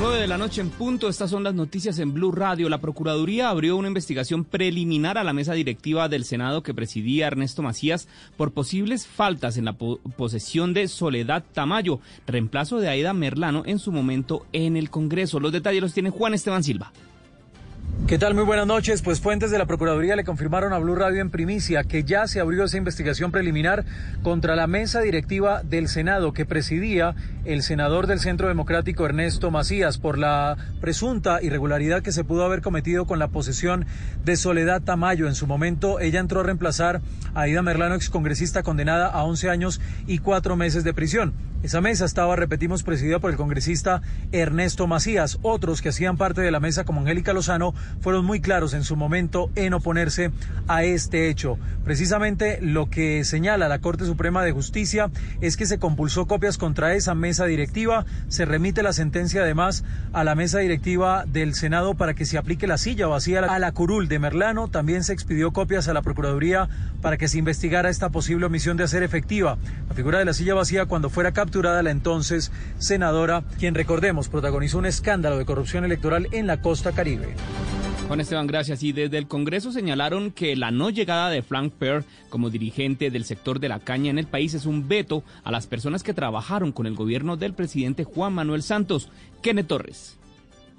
9 0.00 0.20
de 0.20 0.28
la 0.28 0.38
noche 0.38 0.60
en 0.60 0.70
punto, 0.70 1.08
estas 1.08 1.28
son 1.28 1.42
las 1.42 1.54
noticias 1.54 1.98
en 1.98 2.14
Blue 2.14 2.30
Radio. 2.30 2.68
La 2.68 2.78
Procuraduría 2.78 3.50
abrió 3.50 3.76
una 3.76 3.88
investigación 3.88 4.44
preliminar 4.44 5.18
a 5.18 5.24
la 5.24 5.32
mesa 5.32 5.54
directiva 5.54 6.08
del 6.08 6.24
Senado 6.24 6.62
que 6.62 6.72
presidía 6.72 7.26
Ernesto 7.26 7.62
Macías 7.62 8.06
por 8.36 8.52
posibles 8.52 9.08
faltas 9.08 9.56
en 9.56 9.64
la 9.64 9.72
posesión 9.72 10.72
de 10.72 10.86
Soledad 10.86 11.42
Tamayo, 11.52 11.98
reemplazo 12.28 12.78
de 12.78 12.88
Aida 12.88 13.12
Merlano 13.12 13.64
en 13.66 13.80
su 13.80 13.90
momento 13.90 14.46
en 14.52 14.76
el 14.76 14.88
Congreso. 14.88 15.40
Los 15.40 15.50
detalles 15.50 15.82
los 15.82 15.94
tiene 15.94 16.10
Juan 16.10 16.32
Esteban 16.32 16.62
Silva. 16.62 16.92
¿Qué 18.06 18.16
tal? 18.16 18.34
Muy 18.34 18.44
buenas 18.44 18.66
noches. 18.66 19.02
Pues 19.02 19.20
fuentes 19.20 19.50
de 19.50 19.58
la 19.58 19.66
Procuraduría 19.66 20.16
le 20.16 20.24
confirmaron 20.24 20.72
a 20.72 20.78
Blue 20.78 20.94
Radio 20.94 21.20
en 21.20 21.28
primicia 21.28 21.84
que 21.84 22.04
ya 22.04 22.26
se 22.26 22.40
abrió 22.40 22.64
esa 22.64 22.78
investigación 22.78 23.32
preliminar 23.32 23.84
contra 24.22 24.56
la 24.56 24.66
mesa 24.66 25.02
directiva 25.02 25.62
del 25.62 25.88
Senado 25.88 26.32
que 26.32 26.46
presidía 26.46 27.14
el 27.44 27.62
senador 27.62 28.06
del 28.06 28.18
Centro 28.18 28.48
Democrático 28.48 29.04
Ernesto 29.04 29.50
Macías 29.50 29.98
por 29.98 30.16
la 30.16 30.56
presunta 30.80 31.42
irregularidad 31.42 32.02
que 32.02 32.12
se 32.12 32.24
pudo 32.24 32.44
haber 32.44 32.62
cometido 32.62 33.04
con 33.04 33.18
la 33.18 33.28
posesión 33.28 33.84
de 34.24 34.36
Soledad 34.36 34.80
Tamayo. 34.80 35.28
En 35.28 35.34
su 35.34 35.46
momento 35.46 36.00
ella 36.00 36.20
entró 36.20 36.40
a 36.40 36.44
reemplazar 36.44 37.02
a 37.34 37.42
Aida 37.42 37.60
Merlano, 37.60 37.94
excongresista 37.94 38.62
condenada 38.62 39.08
a 39.08 39.24
11 39.24 39.50
años 39.50 39.80
y 40.06 40.18
cuatro 40.18 40.56
meses 40.56 40.82
de 40.82 40.94
prisión. 40.94 41.34
Esa 41.60 41.80
mesa 41.80 42.04
estaba, 42.04 42.36
repetimos, 42.36 42.84
presidida 42.84 43.18
por 43.18 43.32
el 43.32 43.36
congresista 43.36 44.00
Ernesto 44.30 44.86
Macías. 44.86 45.40
Otros 45.42 45.82
que 45.82 45.88
hacían 45.88 46.16
parte 46.16 46.40
de 46.40 46.52
la 46.52 46.60
mesa, 46.60 46.84
como 46.84 47.00
Angélica 47.00 47.32
Lozano, 47.32 47.74
fueron 48.00 48.24
muy 48.24 48.40
claros 48.40 48.74
en 48.74 48.84
su 48.84 48.94
momento 48.94 49.50
en 49.56 49.74
oponerse 49.74 50.30
a 50.68 50.84
este 50.84 51.28
hecho. 51.28 51.58
Precisamente 51.84 52.60
lo 52.62 52.88
que 52.88 53.24
señala 53.24 53.66
la 53.66 53.80
Corte 53.80 54.04
Suprema 54.04 54.44
de 54.44 54.52
Justicia 54.52 55.10
es 55.40 55.56
que 55.56 55.66
se 55.66 55.80
compulsó 55.80 56.28
copias 56.28 56.58
contra 56.58 56.94
esa 56.94 57.16
mesa 57.16 57.44
directiva. 57.46 58.06
Se 58.28 58.44
remite 58.44 58.84
la 58.84 58.92
sentencia 58.92 59.42
además 59.42 59.82
a 60.12 60.22
la 60.22 60.36
mesa 60.36 60.60
directiva 60.60 61.24
del 61.26 61.54
Senado 61.54 61.94
para 61.94 62.14
que 62.14 62.24
se 62.24 62.38
aplique 62.38 62.68
la 62.68 62.78
silla 62.78 63.08
vacía 63.08 63.40
a 63.40 63.58
la 63.58 63.72
curul 63.72 64.06
de 64.06 64.20
Merlano. 64.20 64.68
También 64.68 65.02
se 65.02 65.12
expidió 65.12 65.52
copias 65.52 65.88
a 65.88 65.92
la 65.92 66.02
Procuraduría 66.02 66.68
para 67.02 67.16
que 67.16 67.26
se 67.26 67.38
investigara 67.38 67.90
esta 67.90 68.10
posible 68.10 68.46
omisión 68.46 68.76
de 68.76 68.84
hacer 68.84 69.02
efectiva 69.02 69.58
la 69.88 69.94
figura 69.96 70.20
de 70.20 70.24
la 70.24 70.34
silla 70.34 70.54
vacía 70.54 70.86
cuando 70.86 71.10
fuera 71.10 71.32
capturada 71.32 71.47
la 71.50 71.90
entonces 71.90 72.52
senadora, 72.78 73.42
quien 73.58 73.74
recordemos 73.74 74.28
protagonizó 74.28 74.78
un 74.78 74.86
escándalo 74.86 75.38
de 75.38 75.46
corrupción 75.46 75.84
electoral 75.84 76.28
en 76.32 76.46
la 76.46 76.60
costa 76.60 76.92
caribe. 76.92 77.34
Juan 78.06 78.20
Esteban, 78.20 78.46
gracias. 78.46 78.82
Y 78.82 78.92
desde 78.92 79.18
el 79.18 79.28
Congreso 79.28 79.72
señalaron 79.72 80.30
que 80.30 80.56
la 80.56 80.70
no 80.70 80.90
llegada 80.90 81.30
de 81.30 81.42
Frank 81.42 81.72
Perr 81.72 82.04
como 82.30 82.50
dirigente 82.50 83.10
del 83.10 83.24
sector 83.24 83.60
de 83.60 83.68
la 83.68 83.80
caña 83.80 84.10
en 84.10 84.18
el 84.18 84.26
país 84.26 84.54
es 84.54 84.66
un 84.66 84.88
veto 84.88 85.24
a 85.42 85.50
las 85.50 85.66
personas 85.66 86.02
que 86.02 86.14
trabajaron 86.14 86.72
con 86.72 86.86
el 86.86 86.94
gobierno 86.94 87.36
del 87.36 87.54
presidente 87.54 88.04
Juan 88.04 88.34
Manuel 88.34 88.62
Santos. 88.62 89.10
Kenneth 89.42 89.68
Torres. 89.68 90.17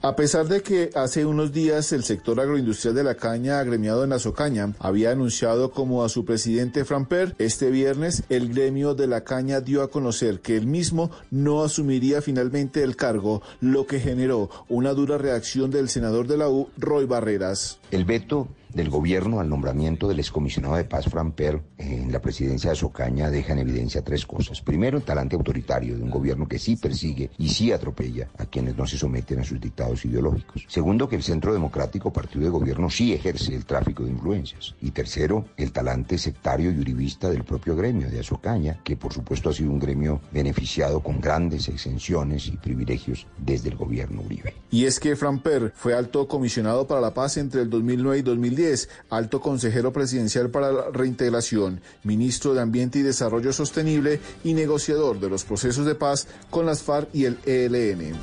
A 0.01 0.15
pesar 0.15 0.47
de 0.47 0.61
que 0.61 0.91
hace 0.95 1.25
unos 1.25 1.51
días 1.51 1.91
el 1.91 2.05
sector 2.05 2.39
agroindustrial 2.39 2.95
de 2.95 3.03
la 3.03 3.15
caña, 3.15 3.59
agremiado 3.59 4.05
en 4.05 4.13
Azocaña, 4.13 4.73
había 4.79 5.11
anunciado 5.11 5.71
como 5.71 6.05
a 6.05 6.09
su 6.09 6.23
presidente 6.23 6.85
Framper, 6.85 7.35
este 7.37 7.69
viernes 7.69 8.23
el 8.29 8.53
gremio 8.53 8.95
de 8.95 9.07
la 9.07 9.25
caña 9.25 9.59
dio 9.59 9.81
a 9.81 9.89
conocer 9.89 10.39
que 10.39 10.55
él 10.55 10.67
mismo 10.67 11.11
no 11.31 11.65
asumiría 11.65 12.21
finalmente 12.21 12.81
el 12.81 12.95
cargo, 12.95 13.41
lo 13.59 13.87
que 13.87 13.99
generó 13.99 14.49
una 14.69 14.93
dura 14.93 15.17
reacción 15.17 15.69
del 15.69 15.89
senador 15.89 16.27
de 16.27 16.37
la 16.37 16.47
U, 16.47 16.69
Roy 16.77 17.05
Barreras. 17.05 17.79
El 17.91 18.05
veto 18.05 18.47
del 18.73 18.89
gobierno 18.89 19.39
al 19.39 19.49
nombramiento 19.49 20.07
del 20.07 20.19
excomisionado 20.19 20.75
de 20.75 20.83
paz 20.83 21.05
Fran 21.05 21.31
Per 21.31 21.61
en 21.77 22.11
la 22.11 22.21
presidencia 22.21 22.69
de 22.69 22.75
Socaña 22.75 23.29
deja 23.29 23.53
en 23.53 23.59
evidencia 23.59 24.03
tres 24.03 24.25
cosas. 24.25 24.61
Primero, 24.61 24.97
el 24.97 25.03
talante 25.03 25.35
autoritario 25.35 25.97
de 25.97 26.03
un 26.03 26.09
gobierno 26.09 26.47
que 26.47 26.59
sí 26.59 26.75
persigue 26.75 27.31
y 27.37 27.49
sí 27.49 27.71
atropella 27.71 28.29
a 28.37 28.45
quienes 28.45 28.77
no 28.77 28.85
se 28.85 28.97
someten 28.97 29.39
a 29.39 29.43
sus 29.43 29.59
dictados 29.59 30.05
ideológicos. 30.05 30.65
Segundo, 30.67 31.09
que 31.09 31.15
el 31.15 31.23
Centro 31.23 31.53
Democrático, 31.53 32.13
partido 32.13 32.45
de 32.45 32.51
gobierno, 32.51 32.89
sí 32.89 33.13
ejerce 33.13 33.55
el 33.55 33.65
tráfico 33.65 34.03
de 34.03 34.11
influencias. 34.11 34.75
Y 34.81 34.91
tercero, 34.91 35.45
el 35.57 35.71
talante 35.71 36.17
sectario 36.17 36.71
y 36.71 36.79
uribista 36.79 37.29
del 37.29 37.43
propio 37.43 37.75
gremio 37.75 38.09
de 38.09 38.19
Azocaña, 38.19 38.79
que 38.83 38.97
por 38.97 39.13
supuesto 39.13 39.49
ha 39.49 39.53
sido 39.53 39.71
un 39.71 39.79
gremio 39.79 40.21
beneficiado 40.31 41.01
con 41.01 41.19
grandes 41.19 41.67
exenciones 41.69 42.47
y 42.47 42.57
privilegios 42.57 43.25
desde 43.37 43.69
el 43.69 43.75
gobierno 43.75 44.21
Uribe. 44.21 44.53
Y 44.69 44.85
es 44.85 44.99
que 44.99 45.15
Fran 45.15 45.39
Per 45.39 45.73
fue 45.75 45.93
alto 45.95 46.27
comisionado 46.27 46.85
para 46.87 47.01
la 47.01 47.13
paz 47.13 47.37
entre 47.37 47.61
el 47.61 47.69
2009 47.69 48.19
y 48.19 48.21
2010 48.21 48.58
alto 49.09 49.41
consejero 49.41 49.93
presidencial 49.93 50.49
para 50.49 50.71
la 50.71 50.89
reintegración, 50.91 51.81
ministro 52.03 52.53
de 52.53 52.61
Ambiente 52.61 52.99
y 52.99 53.03
Desarrollo 53.03 53.53
Sostenible 53.53 54.19
y 54.43 54.53
negociador 54.53 55.19
de 55.19 55.29
los 55.29 55.43
procesos 55.43 55.85
de 55.85 55.95
paz 55.95 56.27
con 56.49 56.65
las 56.65 56.83
FARC 56.83 57.09
y 57.13 57.25
el 57.25 57.37
ELN. 57.45 58.15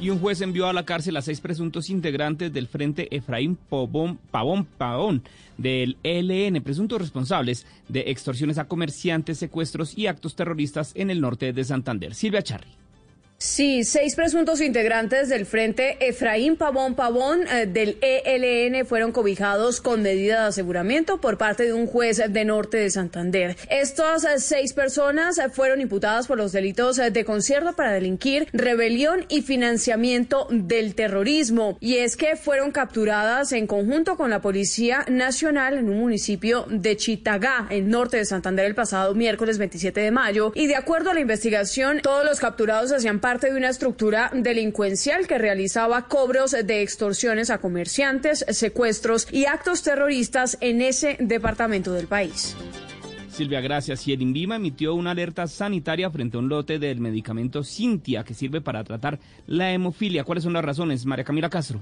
Y 0.00 0.10
un 0.10 0.18
juez 0.18 0.42
envió 0.42 0.66
a 0.66 0.74
la 0.74 0.84
cárcel 0.84 1.16
a 1.16 1.22
seis 1.22 1.40
presuntos 1.40 1.88
integrantes 1.88 2.52
del 2.52 2.68
Frente 2.68 3.14
Efraín 3.16 3.56
Pavón 3.56 4.18
Pavón 4.30 5.22
del 5.56 5.96
ELN, 6.02 6.62
presuntos 6.62 7.00
responsables 7.00 7.66
de 7.88 8.04
extorsiones 8.08 8.58
a 8.58 8.68
comerciantes, 8.68 9.38
secuestros 9.38 9.96
y 9.96 10.06
actos 10.06 10.36
terroristas 10.36 10.92
en 10.94 11.10
el 11.10 11.20
norte 11.20 11.52
de 11.52 11.64
Santander. 11.64 12.14
Silvia 12.14 12.42
Charri. 12.42 12.68
Sí, 13.38 13.84
seis 13.84 14.14
presuntos 14.14 14.62
integrantes 14.62 15.28
del 15.28 15.44
Frente 15.44 15.98
Efraín 16.00 16.56
Pavón 16.56 16.94
Pavón 16.94 17.46
eh, 17.46 17.66
del 17.66 17.98
ELN 18.00 18.86
fueron 18.86 19.12
cobijados 19.12 19.82
con 19.82 20.00
medida 20.00 20.40
de 20.40 20.46
aseguramiento 20.48 21.20
por 21.20 21.36
parte 21.36 21.64
de 21.64 21.74
un 21.74 21.86
juez 21.86 22.22
de 22.26 22.44
norte 22.46 22.78
de 22.78 22.88
Santander. 22.88 23.54
Estas 23.68 24.24
eh, 24.24 24.38
seis 24.38 24.72
personas 24.72 25.36
eh, 25.36 25.50
fueron 25.50 25.82
imputadas 25.82 26.26
por 26.26 26.38
los 26.38 26.52
delitos 26.52 26.96
de 26.96 27.24
concierto 27.26 27.74
para 27.74 27.92
delinquir, 27.92 28.48
rebelión 28.54 29.26
y 29.28 29.42
financiamiento 29.42 30.46
del 30.50 30.94
terrorismo. 30.94 31.76
Y 31.78 31.96
es 31.96 32.16
que 32.16 32.36
fueron 32.36 32.70
capturadas 32.70 33.52
en 33.52 33.66
conjunto 33.66 34.16
con 34.16 34.30
la 34.30 34.40
Policía 34.40 35.04
Nacional 35.10 35.76
en 35.76 35.90
un 35.90 35.98
municipio 35.98 36.64
de 36.70 36.96
Chitagá, 36.96 37.66
en 37.68 37.90
norte 37.90 38.16
de 38.16 38.24
Santander, 38.24 38.64
el 38.64 38.74
pasado 38.74 39.14
miércoles 39.14 39.58
27 39.58 40.00
de 40.00 40.10
mayo. 40.10 40.52
Y 40.54 40.68
de 40.68 40.76
acuerdo 40.76 41.10
a 41.10 41.14
la 41.14 41.20
investigación, 41.20 42.00
todos 42.00 42.24
los 42.24 42.40
capturados 42.40 42.92
hacían 42.92 43.20
parte 43.26 43.50
de 43.50 43.56
una 43.56 43.70
estructura 43.70 44.30
delincuencial 44.32 45.26
que 45.26 45.36
realizaba 45.36 46.06
cobros 46.06 46.52
de 46.52 46.82
extorsiones 46.82 47.50
a 47.50 47.58
comerciantes, 47.58 48.44
secuestros 48.50 49.26
y 49.32 49.46
actos 49.46 49.82
terroristas 49.82 50.56
en 50.60 50.80
ese 50.80 51.16
departamento 51.18 51.92
del 51.92 52.06
país. 52.06 52.56
Silvia, 53.28 53.60
gracias. 53.60 54.06
Y 54.06 54.12
el 54.12 54.22
INVIMA 54.22 54.54
emitió 54.54 54.94
una 54.94 55.10
alerta 55.10 55.48
sanitaria 55.48 56.08
frente 56.08 56.36
a 56.36 56.38
un 56.38 56.48
lote 56.48 56.78
del 56.78 57.00
medicamento 57.00 57.64
Cintia 57.64 58.22
que 58.22 58.32
sirve 58.32 58.60
para 58.60 58.84
tratar 58.84 59.18
la 59.48 59.72
hemofilia. 59.72 60.22
¿Cuáles 60.22 60.44
son 60.44 60.52
las 60.52 60.64
razones? 60.64 61.04
María 61.04 61.24
Camila 61.24 61.50
Castro. 61.50 61.80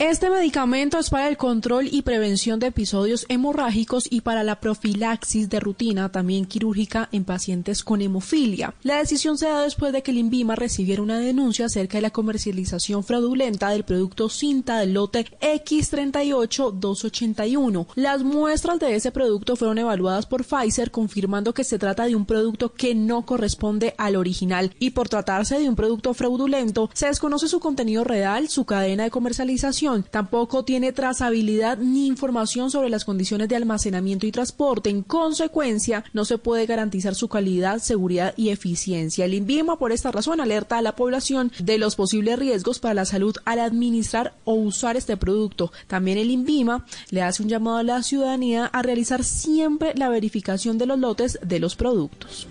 Este 0.00 0.28
medicamento 0.30 0.98
es 0.98 1.10
para 1.10 1.28
el 1.28 1.36
control 1.36 1.86
y 1.92 2.00
prevención 2.00 2.58
de 2.58 2.68
episodios 2.68 3.26
hemorrágicos 3.28 4.08
y 4.10 4.22
para 4.22 4.42
la 4.42 4.58
profilaxis 4.58 5.50
de 5.50 5.60
rutina, 5.60 6.10
también 6.10 6.46
quirúrgica, 6.46 7.10
en 7.12 7.26
pacientes 7.26 7.84
con 7.84 8.00
hemofilia. 8.00 8.72
La 8.82 8.96
decisión 8.96 9.36
se 9.36 9.48
da 9.48 9.60
después 9.60 9.92
de 9.92 10.02
que 10.02 10.12
el 10.12 10.16
INVIMA 10.16 10.56
recibiera 10.56 11.02
una 11.02 11.18
denuncia 11.18 11.66
acerca 11.66 11.98
de 11.98 12.02
la 12.02 12.08
comercialización 12.08 13.04
fraudulenta 13.04 13.68
del 13.68 13.84
producto 13.84 14.30
cinta 14.30 14.78
del 14.78 14.94
lote 14.94 15.26
X38281. 15.38 17.88
Las 17.94 18.22
muestras 18.22 18.78
de 18.78 18.94
ese 18.94 19.12
producto 19.12 19.54
fueron 19.54 19.76
evaluadas 19.76 20.24
por 20.24 20.46
Pfizer, 20.46 20.90
confirmando 20.90 21.52
que 21.52 21.64
se 21.64 21.78
trata 21.78 22.06
de 22.06 22.16
un 22.16 22.24
producto 22.24 22.72
que 22.72 22.94
no 22.94 23.26
corresponde 23.26 23.94
al 23.98 24.16
original 24.16 24.74
y 24.78 24.92
por 24.92 25.10
tratarse 25.10 25.58
de 25.58 25.68
un 25.68 25.76
producto 25.76 26.14
fraudulento, 26.14 26.88
se 26.94 27.08
desconoce 27.08 27.48
su 27.48 27.60
contenido 27.60 28.02
real, 28.02 28.48
su 28.48 28.64
cadena 28.64 29.04
de 29.04 29.10
comercialización 29.10 29.89
Tampoco 30.10 30.64
tiene 30.64 30.92
trazabilidad 30.92 31.78
ni 31.78 32.06
información 32.06 32.70
sobre 32.70 32.90
las 32.90 33.04
condiciones 33.04 33.48
de 33.48 33.56
almacenamiento 33.56 34.26
y 34.26 34.32
transporte. 34.32 34.90
En 34.90 35.02
consecuencia, 35.02 36.04
no 36.12 36.24
se 36.24 36.38
puede 36.38 36.66
garantizar 36.66 37.14
su 37.14 37.28
calidad, 37.28 37.78
seguridad 37.78 38.34
y 38.36 38.50
eficiencia. 38.50 39.24
El 39.24 39.34
INVIMA, 39.34 39.78
por 39.78 39.92
esta 39.92 40.12
razón, 40.12 40.40
alerta 40.40 40.78
a 40.78 40.82
la 40.82 40.96
población 40.96 41.50
de 41.58 41.78
los 41.78 41.96
posibles 41.96 42.38
riesgos 42.38 42.78
para 42.78 42.94
la 42.94 43.04
salud 43.04 43.36
al 43.44 43.58
administrar 43.58 44.34
o 44.44 44.54
usar 44.54 44.96
este 44.96 45.16
producto. 45.16 45.72
También 45.86 46.18
el 46.18 46.30
INVIMA 46.30 46.86
le 47.10 47.22
hace 47.22 47.42
un 47.42 47.48
llamado 47.48 47.78
a 47.78 47.82
la 47.82 48.02
ciudadanía 48.02 48.66
a 48.66 48.82
realizar 48.82 49.24
siempre 49.24 49.92
la 49.96 50.08
verificación 50.08 50.78
de 50.78 50.86
los 50.86 50.98
lotes 50.98 51.38
de 51.42 51.58
los 51.58 51.76
productos. 51.76 52.46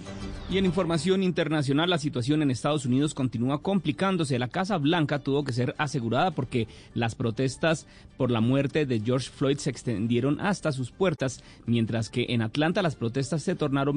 Y 0.51 0.57
en 0.57 0.65
información 0.65 1.21
internacional, 1.21 1.91
la 1.91 1.99
situación 1.99 2.41
en 2.41 2.49
Estados 2.49 2.83
Unidos 2.83 3.13
continúa 3.13 3.61
complicándose. 3.61 4.39
La 4.39 4.47
Casa 4.47 4.79
Blanca 4.79 5.19
tuvo 5.19 5.43
que 5.43 5.53
ser 5.53 5.75
asegurada 5.77 6.31
porque 6.31 6.67
las 6.95 7.13
protestas 7.13 7.85
por 8.17 8.31
la 8.31 8.41
muerte 8.41 8.87
de 8.87 8.99
George 8.99 9.29
Floyd 9.29 9.59
se 9.59 9.69
extendieron 9.69 10.41
hasta 10.41 10.71
sus 10.71 10.89
puertas, 10.89 11.43
mientras 11.67 12.09
que 12.09 12.25
en 12.29 12.41
Atlanta 12.41 12.81
las 12.81 12.95
protestas 12.95 13.43
se 13.43 13.53
tornaron 13.53 13.95